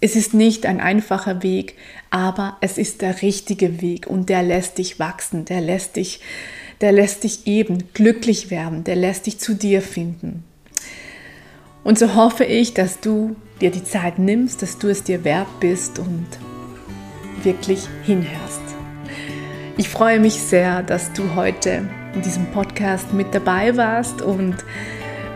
es 0.00 0.16
ist 0.16 0.34
nicht 0.34 0.66
ein 0.66 0.80
einfacher 0.80 1.42
Weg, 1.42 1.76
aber 2.10 2.56
es 2.60 2.78
ist 2.78 3.02
der 3.02 3.22
richtige 3.22 3.80
Weg 3.80 4.06
und 4.06 4.28
der 4.28 4.42
lässt 4.42 4.78
dich 4.78 4.98
wachsen, 4.98 5.44
der 5.44 5.60
lässt 5.60 5.96
dich 5.96 6.20
der 6.80 6.92
lässt 6.92 7.24
dich 7.24 7.46
eben 7.46 7.92
glücklich 7.94 8.50
werden, 8.50 8.84
der 8.84 8.96
lässt 8.96 9.26
dich 9.26 9.38
zu 9.38 9.54
dir 9.54 9.82
finden. 9.82 10.44
Und 11.82 11.98
so 11.98 12.14
hoffe 12.14 12.44
ich, 12.44 12.74
dass 12.74 13.00
du 13.00 13.36
dir 13.64 13.70
die 13.70 13.84
Zeit 13.84 14.18
nimmst, 14.18 14.60
dass 14.60 14.78
du 14.78 14.88
es 14.88 15.04
dir 15.04 15.24
wert 15.24 15.48
bist 15.58 15.98
und 15.98 16.26
wirklich 17.42 17.88
hinhörst. 18.04 18.60
Ich 19.78 19.88
freue 19.88 20.20
mich 20.20 20.34
sehr, 20.34 20.82
dass 20.82 21.14
du 21.14 21.34
heute 21.34 21.88
in 22.14 22.20
diesem 22.20 22.44
Podcast 22.52 23.14
mit 23.14 23.34
dabei 23.34 23.74
warst 23.78 24.20
und 24.20 24.56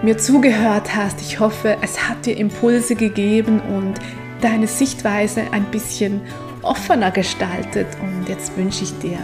mir 0.03 0.19
zugehört 0.19 0.95
hast. 0.95 1.23
Ich 1.23 1.41
hoffe, 1.41 1.79
es 1.81 2.07
hat 2.07 2.27
dir 2.27 2.37
Impulse 2.37 2.97
gegeben 2.97 3.61
und 3.61 3.95
deine 4.43 4.67
Sichtweise 4.67 5.45
ein 5.51 5.65
bisschen 5.71 6.21
offener 6.61 7.11
gestaltet. 7.11 7.87
Und 8.03 8.29
jetzt 8.29 8.55
wünsche 8.59 8.85
ich 8.85 8.97
dir 8.99 9.19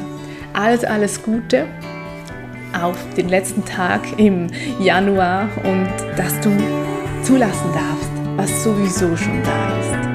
alles, 0.55 0.83
alles 0.83 1.23
Gute 1.23 1.67
auf 2.73 2.97
den 3.19 3.29
letzten 3.29 3.67
Tag 3.67 4.01
im 4.19 4.47
Januar 4.81 5.51
und 5.62 5.90
dass 6.17 6.40
du 6.40 6.51
zulassen 7.23 7.71
darfst, 7.75 8.13
was 8.37 8.51
sowieso 8.62 9.16
schon 9.16 9.42
da 9.42 9.79
ist. 9.81 10.13